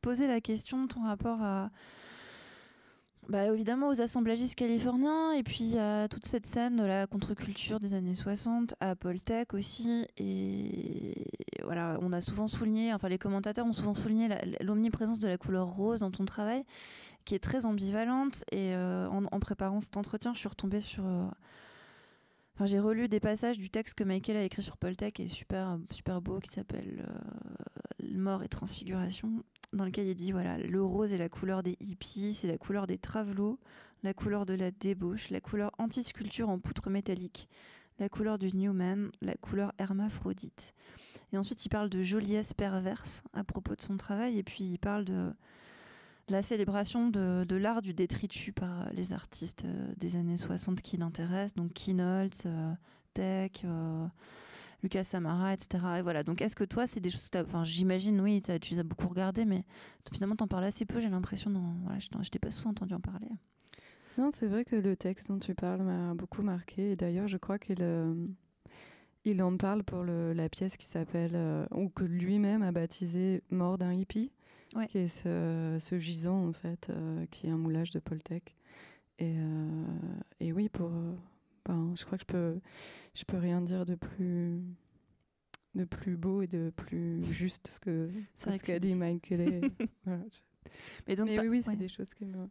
[0.00, 1.70] poser la question de ton rapport à
[3.28, 7.92] bah, évidemment aux assemblagistes californiens et puis à toute cette scène de la contre-culture des
[7.92, 10.06] années 60, à Tech aussi.
[10.16, 11.26] Et
[11.62, 15.66] voilà, on a souvent souligné, enfin les commentateurs ont souvent souligné l'omniprésence de la couleur
[15.66, 16.64] rose dans ton travail,
[17.26, 18.44] qui est très ambivalente.
[18.50, 21.04] Et euh, en, préparant cet entretien, je suis retombée sur.
[22.58, 25.78] Enfin, j'ai relu des passages du texte que Michael a écrit sur Tech et super,
[25.92, 31.12] super beau, qui s'appelle euh, Mort et Transfiguration dans lequel il dit voilà, le rose
[31.12, 33.60] est la couleur des hippies, c'est la couleur des travelots,
[34.02, 37.48] la couleur de la débauche, la couleur anti-sculpture en poutre métallique,
[38.00, 40.74] la couleur du Newman, la couleur hermaphrodite.
[41.32, 44.78] Et ensuite, il parle de joliesse perverse à propos de son travail, et puis il
[44.78, 45.32] parle de
[46.30, 51.54] la célébration de, l'art du détritus par les artistes euh, des années 60 qui l'intéressent,
[51.54, 52.72] donc Kinoltz, euh,
[53.14, 53.52] Tech.
[53.64, 54.06] Euh,
[54.84, 55.84] Lucas Samara, etc.
[55.98, 56.22] Et voilà.
[56.22, 57.28] Donc, est-ce que toi, c'est des choses.
[57.34, 59.64] Enfin, j'imagine, oui, tu les as beaucoup regardées, mais
[60.12, 61.50] finalement, tu en parles assez peu, j'ai l'impression.
[61.82, 63.28] Voilà, je t'ai pas souvent entendu en parler.
[64.18, 66.90] Non, c'est vrai que le texte dont tu parles m'a beaucoup marqué.
[66.92, 68.12] Et d'ailleurs, je crois qu'il euh,
[69.24, 71.32] il en parle pour la pièce qui s'appelle.
[71.34, 74.32] Euh, ou que lui-même a baptisé Mort d'un hippie.
[74.88, 78.54] Qui est ce, ce, gisant, en fait, euh, qui est un moulage de Poltec.
[79.18, 79.34] Et,
[80.38, 80.90] et oui, pour
[81.64, 82.60] Ben, je crois que je peux,
[83.14, 84.62] je peux rien dire de plus,
[85.74, 89.72] de plus beau et de plus juste ce que ce qu'a dit Michael.
[91.08, 92.48] Mais donc, oui, oui, c'est des choses qui me.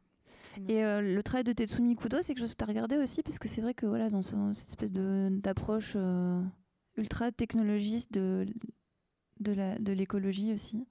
[0.68, 3.48] Et euh, le travail de Tetsumi Kudo, c'est que tu as regardé aussi, parce que
[3.48, 6.42] c'est vrai que voilà, dans cette espèce d'approche euh,
[6.96, 8.46] ultra technologiste de,
[9.40, 10.86] de l'écologie aussi.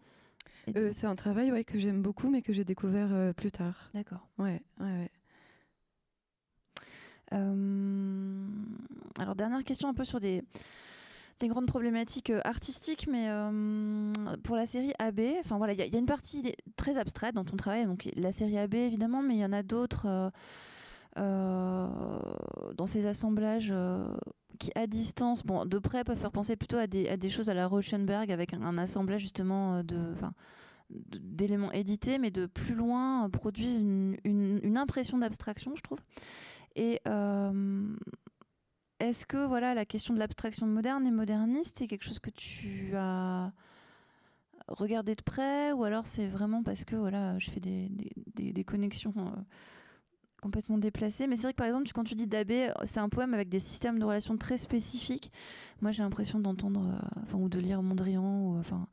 [0.74, 3.90] Euh, c'est un travail ouais, que j'aime beaucoup, mais que j'ai découvert plus tard.
[3.94, 4.26] D'accord.
[4.38, 5.10] Ouais, ouais, ouais.
[9.18, 10.42] alors, dernière question un peu sur des,
[11.40, 14.12] des grandes problématiques euh, artistiques, mais euh,
[14.42, 17.56] pour la série AB, enfin voilà, il y, a une partie très abstraite dans ton
[17.56, 20.30] travail, donc la série AB évidemment, mais il y en a d'autres euh,
[21.16, 23.72] dans ces assemblages
[24.58, 27.66] qui, à distance, bon, de près, peuvent faire penser plutôt à des, choses à la
[27.66, 30.14] Rauschenberg avec un, assemblage justement de,
[30.90, 36.00] d'éléments édités, mais de plus loin produisent une, impression d'abstraction, je trouve.
[36.74, 37.00] Et
[38.98, 42.92] est-ce que voilà la question de l'abstraction moderne et moderniste, c'est quelque chose que tu
[42.96, 43.52] as
[44.68, 49.30] regardé de près ou alors c'est vraiment parce que voilà je fais des, connexions euh,
[50.42, 53.34] complètement déplacées mais c'est vrai que par exemple quand tu dis Dabé c'est un poème
[53.34, 55.32] avec des systèmes de relations très spécifiques.
[55.80, 58.86] Moi j'ai l'impression d'entendre euh, enfin ou de lire Mondrian ou enfin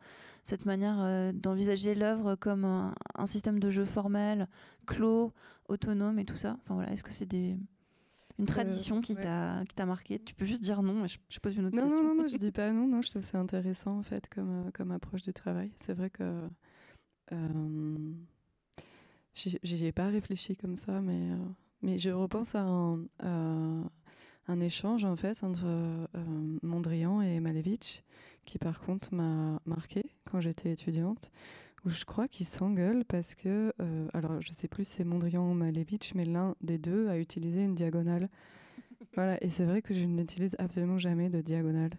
[0.43, 4.47] cette manière euh, d'envisager l'œuvre comme un, un, système de jeu formel
[4.85, 5.31] clos
[5.69, 6.57] autonome et tout ça.
[6.63, 6.91] Enfin voilà.
[6.91, 7.57] Est-ce que c'est des
[8.39, 10.19] une tradition qui t'a marqué?
[10.19, 12.03] Tu peux juste dire non, je, je pose une autre question.
[12.03, 14.67] Non, non, non, je dis pas non, non, je trouve c'est intéressant en fait comme,
[14.67, 15.71] euh, comme approche du travail.
[15.81, 16.47] C'est vrai que
[17.31, 18.13] euh,
[19.35, 21.37] j'y ai pas réfléchi comme ça, mais, euh,
[21.81, 22.99] mais je repense à un,
[24.47, 26.05] un échange en fait entre euh,
[26.61, 28.03] Mondrian et Malevich
[28.45, 31.31] qui par contre m'a marqué quand j'étais étudiante
[31.85, 35.49] où je crois qu'ils s'engueulent parce que, euh, alors je sais plus si c'est Mondrian
[35.49, 38.29] ou Malevich, mais l'un des deux a utilisé une diagonale.
[39.15, 41.91] voilà, et c'est vrai que je n'utilise absolument jamais de diagonale.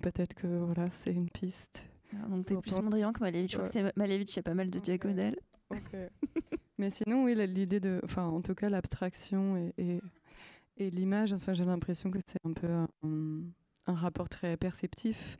[0.00, 1.88] Peut-être que voilà, c'est une piste.
[2.14, 3.52] Ah, donc t'es plus Mondrian que Malevich.
[3.52, 5.38] Je crois que c'est il y a pas mal de diagonales.
[6.78, 10.00] mais sinon, oui, l'idée de, enfin, en tout cas, l'abstraction et, et,
[10.78, 11.32] et l'image.
[11.32, 12.88] Enfin, j'ai l'impression que c'est un peu un,
[13.86, 15.38] un, rapport très perceptif.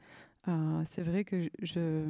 [0.49, 2.05] Euh, c'est vrai que je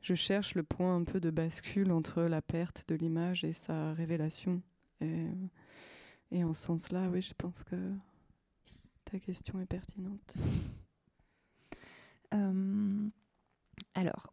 [0.00, 3.92] je cherche le point un peu de bascule entre la perte de l'image et sa
[3.92, 4.60] révélation.
[5.00, 5.28] Et,
[6.32, 7.76] et en ce sens-là, oui, je pense que
[9.04, 10.34] ta question est pertinente.
[12.34, 13.08] Euh,
[13.94, 14.32] alors,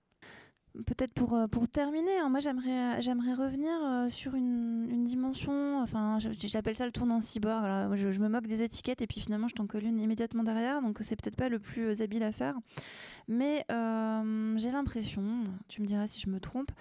[0.85, 5.81] peut-être pour, euh, pour terminer, hein, moi j'aimerais, j'aimerais revenir euh, sur une, une, dimension,
[5.81, 7.95] enfin j'appelle ça le tournant cyborg.
[7.95, 10.81] je, je, me moque des étiquettes et puis finalement je t'en colle une immédiatement derrière,
[10.81, 12.55] donc c'est peut-être pas le plus habile à faire.
[13.27, 16.71] Mais euh, j'ai l'impression, tu me diras si je me trompe,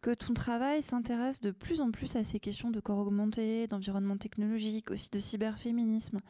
[0.00, 4.16] que ton travail s'intéresse de plus en plus à ces questions de corps augmenté, d'environnement
[4.16, 6.20] technologique, aussi de cyberféminisme.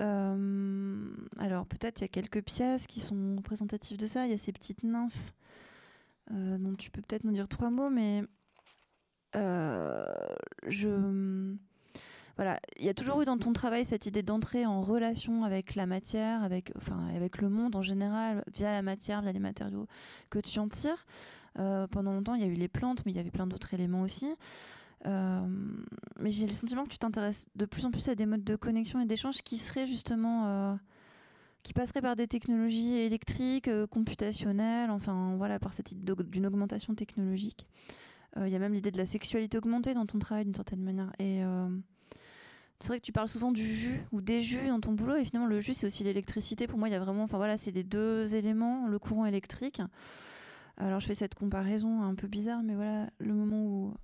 [0.00, 4.26] Euh, alors peut-être il y a quelques pièces qui sont représentatives de ça.
[4.26, 5.34] Il y a ces petites nymphes
[6.32, 8.24] euh, dont tu peux peut-être nous dire trois mots, mais
[9.34, 11.56] je
[12.40, 15.74] voilà, il y a toujours eu dans ton travail cette idée d'entrer en relation avec
[15.74, 16.72] la matière, avec,
[17.38, 19.86] le monde en général, via la matière, via les matériaux
[20.30, 21.04] que tu en tires.
[21.58, 23.74] Euh, pendant longtemps, il y a eu les plantes, mais il y avait plein d'autres
[23.74, 24.34] éléments aussi.
[25.06, 25.46] Euh,
[26.18, 28.56] mais j'ai le sentiment que tu t'intéresses de plus en plus à des modes de
[28.56, 30.74] connexion et d'échange qui seraient justement euh,
[31.62, 37.66] qui passeraient par des technologies électriques, computationnelles, enfin voilà, par cette idée d'une augmentation technologique.
[38.36, 41.12] Il y a même l'idée de la sexualité augmentée dans ton travail d'une certaine manière.
[41.18, 41.42] Et
[42.78, 45.24] c'est vrai que tu parles souvent du jus ou des jus dans ton boulot et
[45.24, 46.66] finalement le jus c'est aussi l'électricité.
[46.66, 49.82] Pour moi il y a vraiment, enfin voilà, c'est les deux éléments, le courant électrique.
[50.78, 53.94] Alors je fais cette comparaison un peu bizarre, mais voilà, le moment où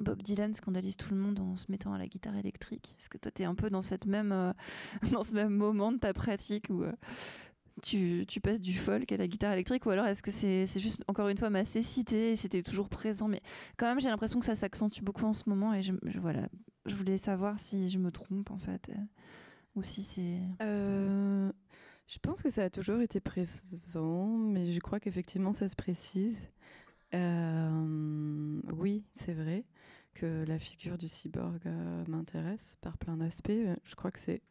[0.00, 2.94] Bob Dylan scandalise tout le monde en se mettant à la guitare électrique.
[2.98, 4.52] Est-ce que toi tu es un peu euh,
[5.12, 6.92] dans ce même moment de ta pratique où euh,
[7.82, 9.84] tu, passes du folk à la guitare électrique?
[9.86, 13.28] Ou alors est-ce que c'est juste encore une fois ma cécité et c'était toujours présent?
[13.28, 13.42] Mais
[13.76, 16.48] quand même j'ai l'impression que ça s'accentue beaucoup en ce moment et je, voilà
[16.86, 18.94] je voulais savoir si je me trompe en fait, euh,
[19.76, 20.40] ou si c'est.
[22.06, 26.42] Je pense que ça a toujours été présent, mais je crois qu'effectivement ça se précise.
[27.12, 29.64] Oui, c'est vrai
[30.14, 31.60] que la figure du cyborg
[32.08, 33.52] m'intéresse par plein d'aspects.
[33.84, 34.42] Je crois que c'est,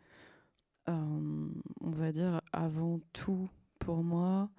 [0.88, 1.52] on
[1.82, 3.50] va dire, avant tout
[3.80, 4.50] pour moi,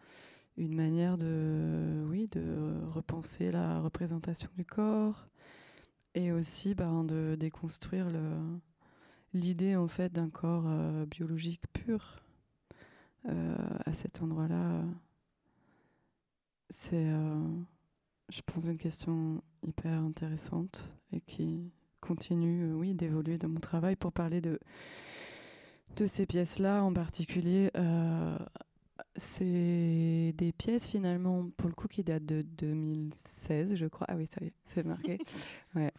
[0.57, 5.27] une manière de, oui, de repenser la représentation du corps,
[6.15, 8.09] et aussi ben, de déconstruire
[9.33, 12.17] l'idée en fait d'un corps euh, biologique pur
[13.29, 14.83] euh, à cet endroit-là.
[16.71, 17.49] C'est, euh,
[18.31, 21.71] je pense, une question hyper intéressante et qui
[22.01, 24.59] continue, oui, d'évoluer dans mon travail pour parler de
[25.97, 27.71] de ces pièces-là en particulier.
[29.17, 34.07] c'est des pièces finalement, pour le coup, qui datent de 2016, je crois.
[34.09, 35.19] Ah oui, ça y est, c'est marqué.
[35.75, 35.93] ouais.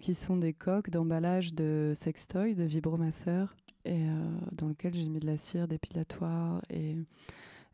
[0.00, 3.54] qui sont des coques d'emballage de sextoy, de vibromasseur,
[3.84, 4.06] et
[4.52, 6.96] dans lequel j'ai mis de la cire dépilatoire et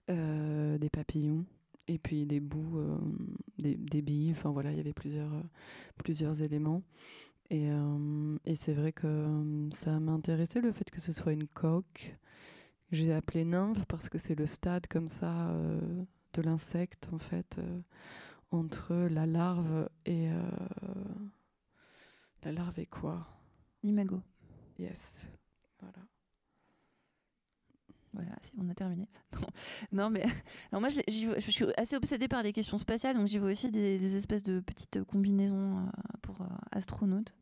[0.09, 1.47] des papillons
[1.89, 2.99] et puis des bouts, euh,
[3.59, 4.33] des, des, billes.
[4.33, 5.43] Enfin voilà, il y avait plusieurs, euh,
[5.99, 6.83] plusieurs éléments.
[7.51, 11.47] Et, euh, et c'est vrai que ça m'a intéressé le fait que ce soit une
[11.47, 12.17] coque.
[12.91, 15.55] J'ai appelé nymphe parce que c'est le stade comme ça
[16.35, 17.59] de l'insecte en fait
[18.51, 20.29] entre la larve et
[22.43, 23.27] la larve et quoi?
[23.83, 24.21] L'imago.
[24.79, 25.29] Yes.
[25.81, 26.07] Voilà.
[28.15, 29.09] Voilà, on a terminé.
[29.93, 30.23] Non, mais
[30.73, 34.17] alors moi, je suis assez obsédée par les questions spatiales, donc j'y vois aussi des,
[34.17, 35.91] espèces de petites combinaisons euh,
[36.21, 37.35] pour euh, astronautes,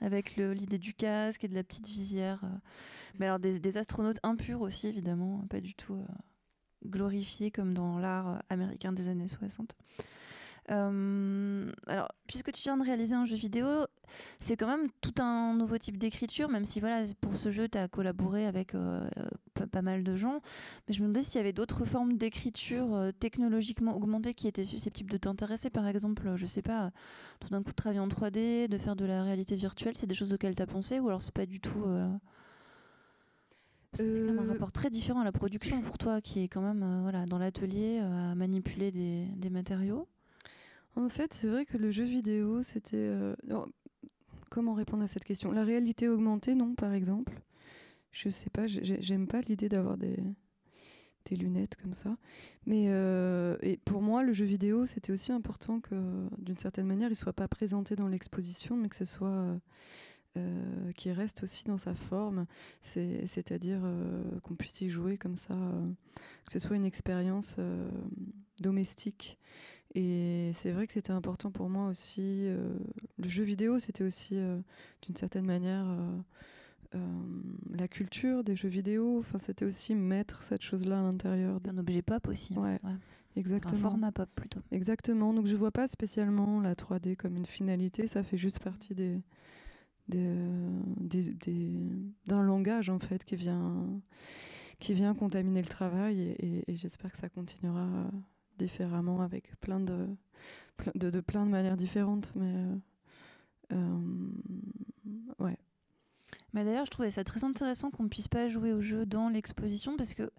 [0.00, 2.40] avec l'idée du casque et de la petite visière.
[2.44, 2.48] Euh.
[3.18, 6.04] Mais alors des, astronautes impurs aussi, évidemment, pas du tout
[6.86, 9.76] glorifiés comme dans l'art américain des années 60.
[10.70, 13.86] Euh, alors, puisque tu viens de réaliser un jeu vidéo,
[14.38, 17.78] c'est quand même tout un nouveau type d'écriture, même si voilà, pour ce jeu, tu
[17.78, 18.74] as collaboré avec
[19.68, 20.40] pas, mal de gens.
[20.86, 24.64] Mais je me demandais s'il y avait d'autres formes d'écriture euh, technologiquement augmentées qui étaient
[24.64, 25.70] susceptibles de t'intéresser.
[25.70, 26.90] Par exemple, je sais pas,
[27.40, 30.14] tout d'un coup de travailler en 3D, de faire de la réalité virtuelle, c'est des
[30.14, 31.84] choses auxquelles tu as pensé ou alors c'est pas du tout.
[33.94, 36.60] C'est quand même un rapport très différent à la production pour toi, qui est quand
[36.60, 40.06] même voilà, dans l'atelier à manipuler des, des matériaux?
[40.98, 42.96] En fait, c'est vrai que le jeu vidéo, c'était.
[42.96, 43.36] Euh,
[44.50, 45.52] comment répondre à cette question?
[45.52, 47.32] La réalité augmentée, non, par exemple
[48.10, 50.16] Je sais pas, j'aime pas l'idée d'avoir des,
[51.30, 52.16] lunettes comme ça.
[52.64, 55.94] Mais euh, pour moi, le jeu vidéo, c'était aussi important que,
[56.38, 59.58] d'une certaine manière, il soit pas présenté dans l'exposition, mais que ce soit.
[60.36, 62.46] Euh, qui reste aussi dans sa forme,
[62.80, 63.80] c'est-à-dire
[64.44, 65.56] qu'on puisse y jouer comme ça,
[66.44, 67.56] que ce soit une expérience
[68.60, 69.38] domestique
[69.94, 72.46] et c'est vrai que c'était important pour moi aussi.
[72.46, 72.74] Euh,
[73.18, 74.58] le jeu vidéo, c'était aussi euh,
[75.02, 76.18] d'une certaine manière euh,
[76.92, 79.18] la culture des jeux vidéo.
[79.18, 81.60] Enfin, c'était aussi mettre cette chose-là à l'intérieur.
[81.68, 82.54] Un objet pop aussi.
[82.54, 82.80] Ouais,
[83.36, 83.74] exactement.
[83.74, 84.60] Un format pop plutôt.
[84.70, 85.34] Exactement.
[85.34, 88.06] Donc je vois pas spécialement la 3D comme une finalité.
[88.06, 89.20] Ça fait juste partie des
[90.08, 90.72] d'un
[92.42, 94.00] langage en fait qui vient
[94.78, 98.08] qui vient contaminer le travail et j'espère que ça continuera
[98.58, 100.08] différemment avec plein de,
[100.94, 102.32] de, de, plein de manières différentes.
[102.34, 102.76] Mais euh,
[103.72, 103.98] euh,
[105.38, 105.56] ouais.
[106.52, 109.96] Mais d'ailleurs, je trouvais ça très intéressant qu'on puisse pas jouer au jeu dans l'exposition
[109.96, 110.30] parce que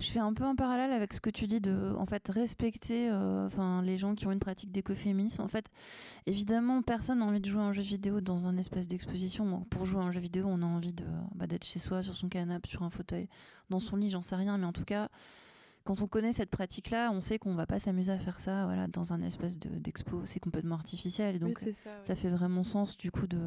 [0.00, 3.08] je fais un peu un parallèle avec ce que tu dis de en fait respecter
[3.10, 5.70] euh, enfin les gens qui ont une pratique d'écoféminisme en fait
[6.26, 9.86] évidemment personne n'a envie de jouer à un jeu vidéo dans un espace d'exposition pour
[9.86, 11.04] jouer à un jeu vidéo on a envie de
[11.36, 13.28] bah, d'être chez soi sur son canapé sur un fauteuil
[13.70, 15.08] dans son lit j'en sais rien mais en tout cas
[15.84, 18.86] quand on connaît cette pratique-là, on sait qu'on va pas s'amuser à faire ça voilà,
[18.86, 20.22] dans un espèce d'expo.
[20.24, 21.38] c'est complètement artificiel.
[21.38, 21.62] Donc
[22.04, 23.38] ça, fait vraiment sens du coup de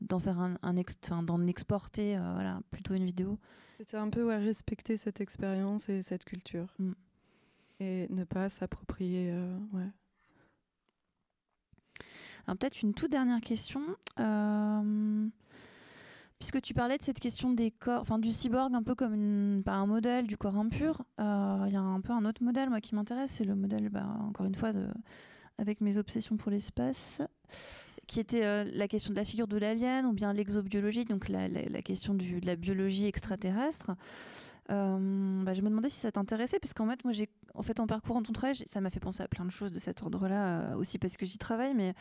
[0.00, 3.38] d'en faire un, un d'en exporter euh, voilà, plutôt une vidéo.
[3.78, 6.74] C'était un peu respecter cette expérience et cette culture.
[6.78, 6.92] Mm.
[7.80, 9.30] Et ne pas s'approprier.
[9.32, 9.88] Euh, ouais.
[12.46, 13.82] Alors peut-être une toute dernière question.
[14.18, 15.28] Euh,
[16.38, 19.62] Puisque tu parlais de cette question des corps, enfin du cyborg un peu comme une,
[19.66, 22.94] un modèle du corps impur, il y a un peu un autre modèle moi qui
[22.94, 24.88] m'intéresse, c'est le modèle, bah, encore une fois, de,
[25.58, 27.20] avec mes obsessions pour l'espace,
[28.10, 31.48] qui était euh, la question de la figure de l'alien ou bien l'exobiologie, donc la,
[31.82, 33.92] question de la biologie extraterrestre.
[34.70, 37.86] Euh, bah, je me demandais si ça t'intéressait, puisqu'en fait, moi, j'ai, en fait, en
[37.86, 40.98] parcourant ton travail, ça m'a fait penser à plein de choses de cet ordre-là, aussi
[40.98, 41.94] parce que j'y travaille, mais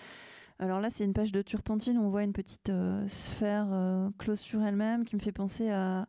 [0.58, 4.10] alors là, c'est une page de Turpentine où on voit une petite euh, sphère euh,
[4.18, 6.08] close sur elle-même qui me fait penser à,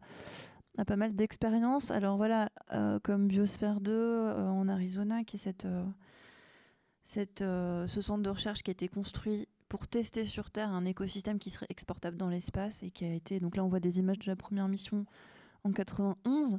[0.86, 1.90] pas mal d'expériences.
[1.90, 5.68] Alors voilà, euh, comme Biosphère 2 en Arizona, qui est cette,
[7.44, 11.48] ce centre de recherche qui a été construit pour tester sur Terre un écosystème qui
[11.48, 13.40] serait exportable dans l'espace et qui a été.
[13.40, 15.06] Donc là, on voit des images de la première mission
[15.64, 16.58] en 91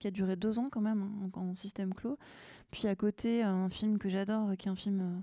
[0.00, 1.02] qui a duré deux ans quand même
[1.34, 2.18] en, en système clos.
[2.70, 5.22] Puis à côté, un film que j'adore, qui est un film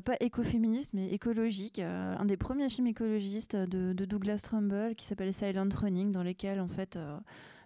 [0.00, 1.78] pas écoféministe, mais écologique.
[1.78, 6.60] Euh, un des premiers films écologistes de, Douglas Trumbull qui s'appelle Silent Running, dans lesquels
[6.60, 7.18] en fait euh,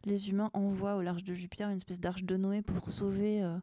[0.05, 3.57] les humains envoient au large de Jupiter une espèce d'arche de Noé pour sauver euh,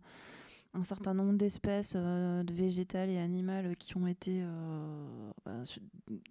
[0.74, 4.44] un certain nombre d'espèces de végétales et animales qui ont été
[5.46, 5.62] bah,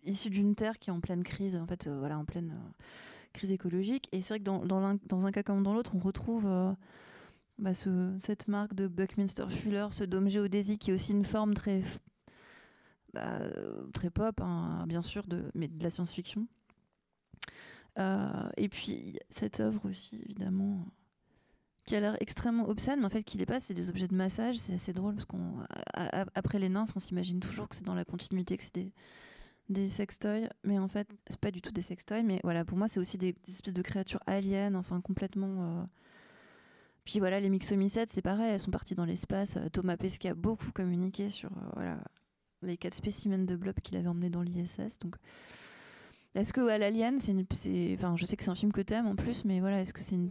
[0.04, 2.58] issues d'une terre qui est en pleine crise, en fait, voilà, en pleine
[3.32, 4.08] crise écologique.
[4.12, 6.44] Et c'est vrai que dans, dans, dans, un cas comme dans l'autre, on retrouve
[7.58, 11.54] bah, ce, cette marque de Buckminster Fuller, ce dôme géodésique qui est aussi une forme
[11.54, 11.82] très
[13.12, 13.40] bah,
[13.92, 16.46] très pop, hein, bien sûr, de, mais de la science-fiction.
[17.98, 20.86] et puis cette œuvre aussi, évidemment,
[21.84, 24.14] qui a l'air extrêmement obscène, mais en fait, qui n'est pas, c'est des objets de
[24.14, 24.56] massage.
[24.56, 25.54] C'est assez drôle parce qu'on,
[26.34, 28.92] après les nymphes, on s'imagine toujours que c'est dans la continuité, que c'est des,
[29.68, 32.22] des sextoys, mais en fait, c'est pas du tout des sextoys.
[32.22, 35.80] Mais voilà, pour moi, c'est aussi des, espèces de créatures aliens, enfin complètement.
[35.80, 35.84] Euh.
[37.04, 39.56] Puis voilà, les Mixomycètes, c'est pareil, elles sont parties dans l'espace.
[39.56, 41.98] Euh, Thomas Pesquet a beaucoup communiqué sur euh, voilà,
[42.62, 44.98] les quatre spécimens de blob qu'il avait emmenés dans l'ISS.
[45.00, 45.16] Donc,
[46.34, 47.44] est-ce que l'Alien, c'est une.
[47.94, 50.00] Enfin, je sais que c'est un film que t'aimes en plus, mais voilà, est-ce que
[50.00, 50.30] c'est une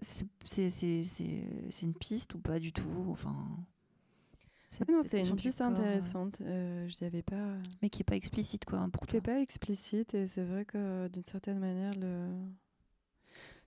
[0.00, 3.34] c'est une piste ou pas du tout enfin
[4.70, 8.90] c'est une piste intéressante euh, je n'y pas mais qui est pas explicite quoi hein,
[8.90, 12.28] pour qui est pas explicite et c'est vrai que d'une certaine manière le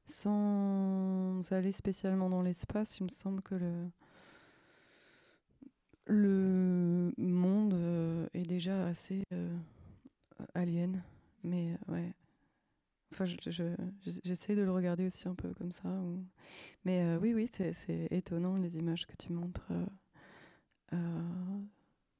[0.06, 3.90] sans aller spécialement dans l'espace il me semble que le
[6.10, 9.56] le monde euh, est déjà assez euh,
[10.56, 11.02] alien.
[11.44, 12.14] Mais ouais
[13.12, 13.26] Enfin,
[14.24, 15.90] j'essaie de le regarder aussi un peu comme ça.
[16.86, 19.86] Mais euh, oui, oui, c'est étonnant les images que tu montres euh,
[20.94, 21.60] euh,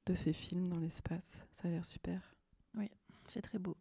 [0.08, 1.46] de ces films dans l'espace.
[1.52, 2.36] Ça a l'air super.
[2.76, 2.90] Oui,
[3.28, 3.78] c'est très beau.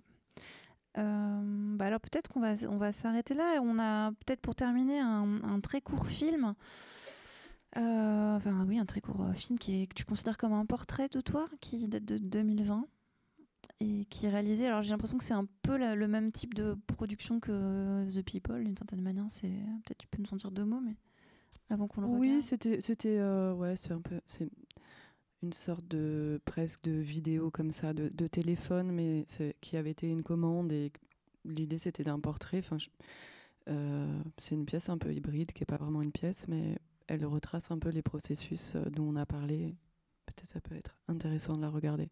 [0.95, 3.61] bah alors peut-être qu'on va, on va s'arrêter là.
[3.63, 6.55] On a peut-être pour terminer un, un, très court film.
[7.75, 11.23] enfin oui, un très court film qui est, que tu considères comme un portrait de
[11.23, 12.87] toi, qui date de 2020
[13.81, 14.67] et qui est réalisé.
[14.67, 18.65] Alors j'ai l'impression que c'est un peu le même type de production que The People,
[18.65, 19.27] d'une certaine manière.
[19.29, 20.97] C'est peut-être tu peux nous en dire deux mots, mais
[21.71, 22.21] avant qu'on le regarde.
[22.21, 24.49] Oui, c'était c'était euh, ouais, c'est un peu c'est
[25.43, 29.25] une sorte de presque de vidéo comme ça de, de téléphone, mais
[29.61, 30.93] qui avait été une commande et
[31.45, 32.59] l'idée c'était d'un portrait.
[32.59, 32.79] Enfin,
[33.69, 37.25] euh, c'est une pièce un peu hybride qui est pas vraiment une pièce, mais elle
[37.25, 39.75] retrace un peu les processus euh, dont on a parlé.
[40.27, 42.11] Peut-être ça peut être intéressant de la regarder.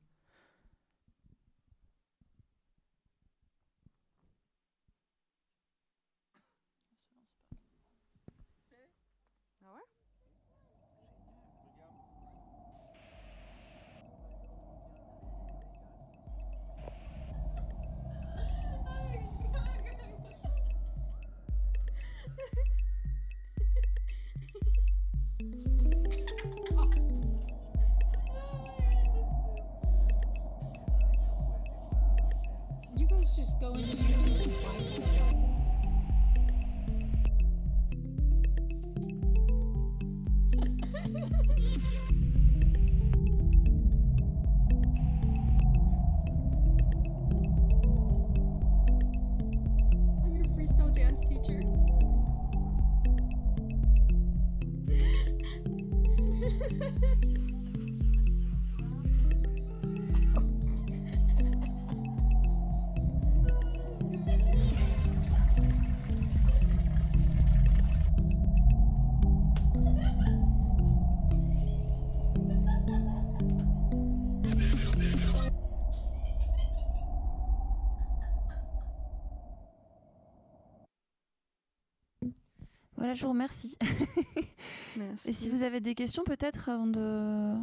[83.17, 83.77] Je vous remercie.
[85.25, 87.57] Et si vous avez des questions, peut-être avant de.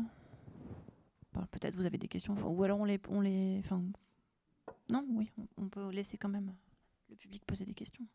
[1.51, 2.99] peut-être vous avez des questions, ou alors on les.
[3.09, 3.81] On les enfin...
[4.89, 6.53] Non, oui, on, peut laisser quand même
[7.09, 8.05] le public poser des questions.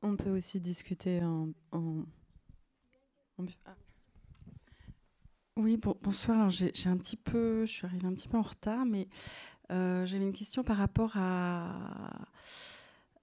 [0.00, 1.50] On peut aussi discuter en.
[1.72, 2.04] en...
[3.66, 3.74] Ah.
[5.58, 6.50] Oui, bonsoir.
[6.50, 9.08] J'ai un petit peu, je suis arrivée un petit peu en retard, mais
[9.72, 11.16] euh, j'avais une question par rapport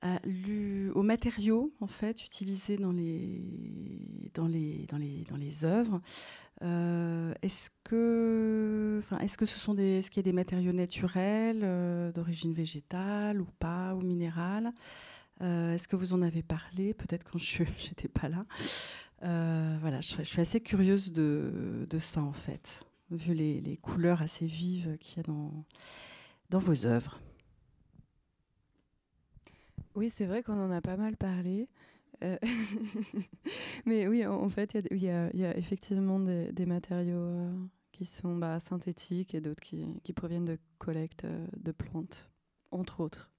[0.04, 4.36] aux matériaux en fait utilisés dans les
[5.64, 6.02] œuvres.
[6.62, 11.62] Euh, est-ce que, est-ce que ce sont des, est-ce qu'il y a des matériaux naturels
[11.64, 14.74] euh, d'origine végétale ou pas ou minérale?
[15.40, 16.94] Est-ce que vous en avez parlé?
[16.94, 18.46] Peut-être quand je n'étais pas là.
[19.24, 24.98] Euh, voilà, je, suis assez curieuse de, ça en fait, vu les, couleurs assez vives
[25.00, 25.24] qu'il y a
[26.50, 27.20] dans, vos œuvres.
[29.96, 31.70] Oui, c'est vrai qu'on en a pas mal parlé.
[32.24, 32.38] Euh,
[33.86, 37.54] mais oui, en, fait, il y, a effectivement des, matériaux euh,
[37.92, 41.26] qui sont bah, synthétiques et d'autres qui, qui, proviennent de collectes
[41.58, 42.30] de plantes,
[42.72, 43.32] entre autres.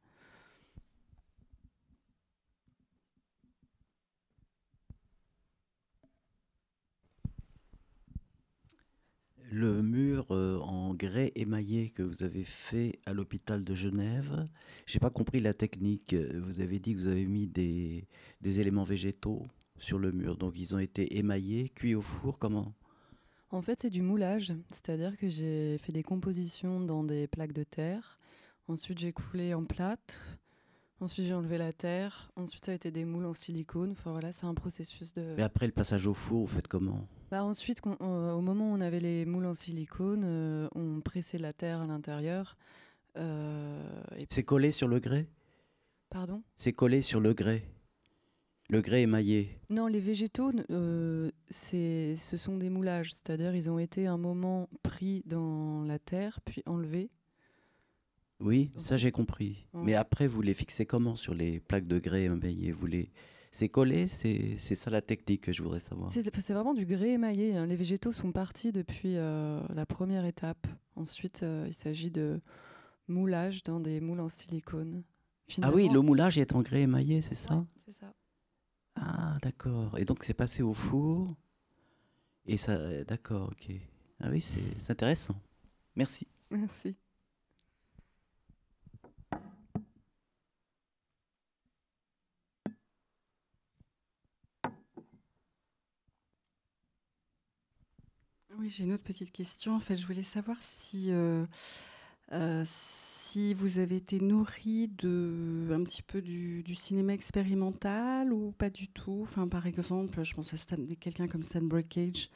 [9.50, 14.48] Le mur euh, en grès émaillé que vous avez fait à l'hôpital de Genève,
[14.86, 16.14] j'ai pas compris la technique.
[16.14, 18.06] Vous avez dit que vous avez mis des,
[18.40, 19.46] des éléments végétaux
[19.78, 22.72] sur le mur, donc ils ont été émaillés, cuits au four, comment?
[23.50, 27.62] En fait, c'est du moulage, c'est-à-dire que j'ai fait des compositions dans des plaques de
[27.62, 28.18] terre.
[28.68, 30.20] Ensuite, j'ai coulé en plâtre.
[30.98, 32.32] Ensuite, j'ai enlevé la terre.
[32.36, 33.92] Ensuite, ça a été des moules en silicone.
[33.92, 35.34] Enfin voilà, c'est un processus de.
[35.36, 37.06] Mais après le passage au four, vous faites comment?
[37.30, 41.52] Bah ensuite, au moment où on avait les moules en silicone, euh, on pressait la
[41.52, 42.56] terre à l'intérieur.
[43.16, 43.82] Euh,
[44.16, 45.26] et C'est collé sur le grès?
[46.08, 46.42] Pardon?
[46.54, 47.64] C'est collé sur le grès.
[48.68, 49.58] Le grès émaillé.
[49.70, 54.68] Non, les végétaux, euh, c'est, ce sont des moulages, c'est-à-dire ils ont été un moment
[54.82, 57.10] pris dans la terre, puis enlevés.
[58.40, 59.66] Oui, ça j'ai compris.
[59.72, 59.82] Ouais.
[59.84, 63.10] Mais après, vous les fixez comment sur les plaques de grès émaillées vous les...
[63.52, 66.10] C'est collé C'est ça la technique que je voudrais savoir.
[66.10, 66.22] C'est,
[66.52, 67.56] vraiment du grès émaillé.
[67.56, 67.66] hein.
[67.66, 70.66] Les végétaux sont partis depuis euh, la première étape.
[70.94, 72.40] Ensuite, euh, il s'agit de
[73.08, 75.02] moulage dans des moules en silicone.
[75.62, 77.54] Ah oui, le moulage est en grès émaillé, c'est ça?
[77.54, 78.12] Ouais, c'est ça.
[78.96, 79.98] Ah, d'accord.
[79.98, 81.28] Et donc c'est passé au four.
[82.46, 83.74] Et ça, d'accord, ok.
[84.20, 85.36] Ah oui, c'est intéressant.
[85.94, 86.26] Merci.
[86.50, 86.96] Merci.
[98.58, 99.74] Oui, j'ai une autre petite question.
[99.74, 101.44] En fait, je voulais savoir si, euh,
[102.32, 108.70] euh, si vous avez été nourri de un petit peu du, cinéma expérimental ou pas
[108.70, 109.20] du tout?
[109.22, 112.30] Enfin, par exemple, je pense à quelqu'un comme Stan Brakhage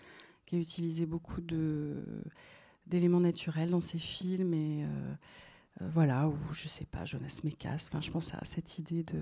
[0.45, 1.41] qui a utilisé beaucoup
[2.87, 5.15] d'éléments naturels dans ses films et euh,
[5.95, 7.87] voilà, ou je sais pas, Jonas Mekas.
[7.89, 9.21] Enfin, je pense à cette idée de,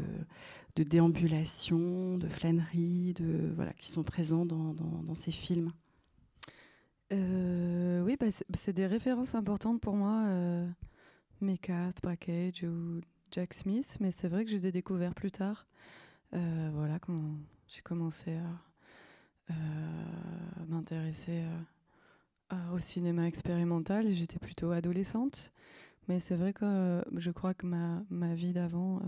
[0.75, 5.71] de déambulation, de flânerie, de voilà, qui sont présents dans, dans, dans ces films.
[7.13, 10.25] Euh, oui, bah, c'est, bah, c'est des références importantes pour moi.
[10.27, 10.69] Euh,
[11.41, 13.01] Mekas, Brackage ou
[13.31, 15.67] Jack Smith, mais c'est vrai que je les ai découverts plus tard.
[16.35, 17.23] Euh, voilà, quand
[17.67, 19.55] j'ai commencé à euh,
[20.67, 21.45] m'intéresser
[22.73, 25.53] au cinéma expérimental, j'étais plutôt adolescente.
[26.09, 29.03] Mais c'est vrai que je crois que ma, vie d'avant,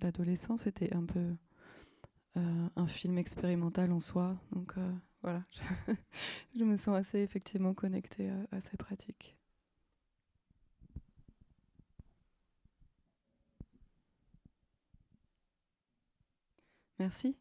[0.00, 1.34] l'adolescence, était un peu
[2.36, 4.36] un film expérimental en soi.
[5.24, 5.42] Voilà,
[6.54, 9.34] je, me sens assez effectivement connectée à, à ces pratiques.
[16.98, 17.34] Merci.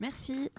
[0.00, 0.50] Merci.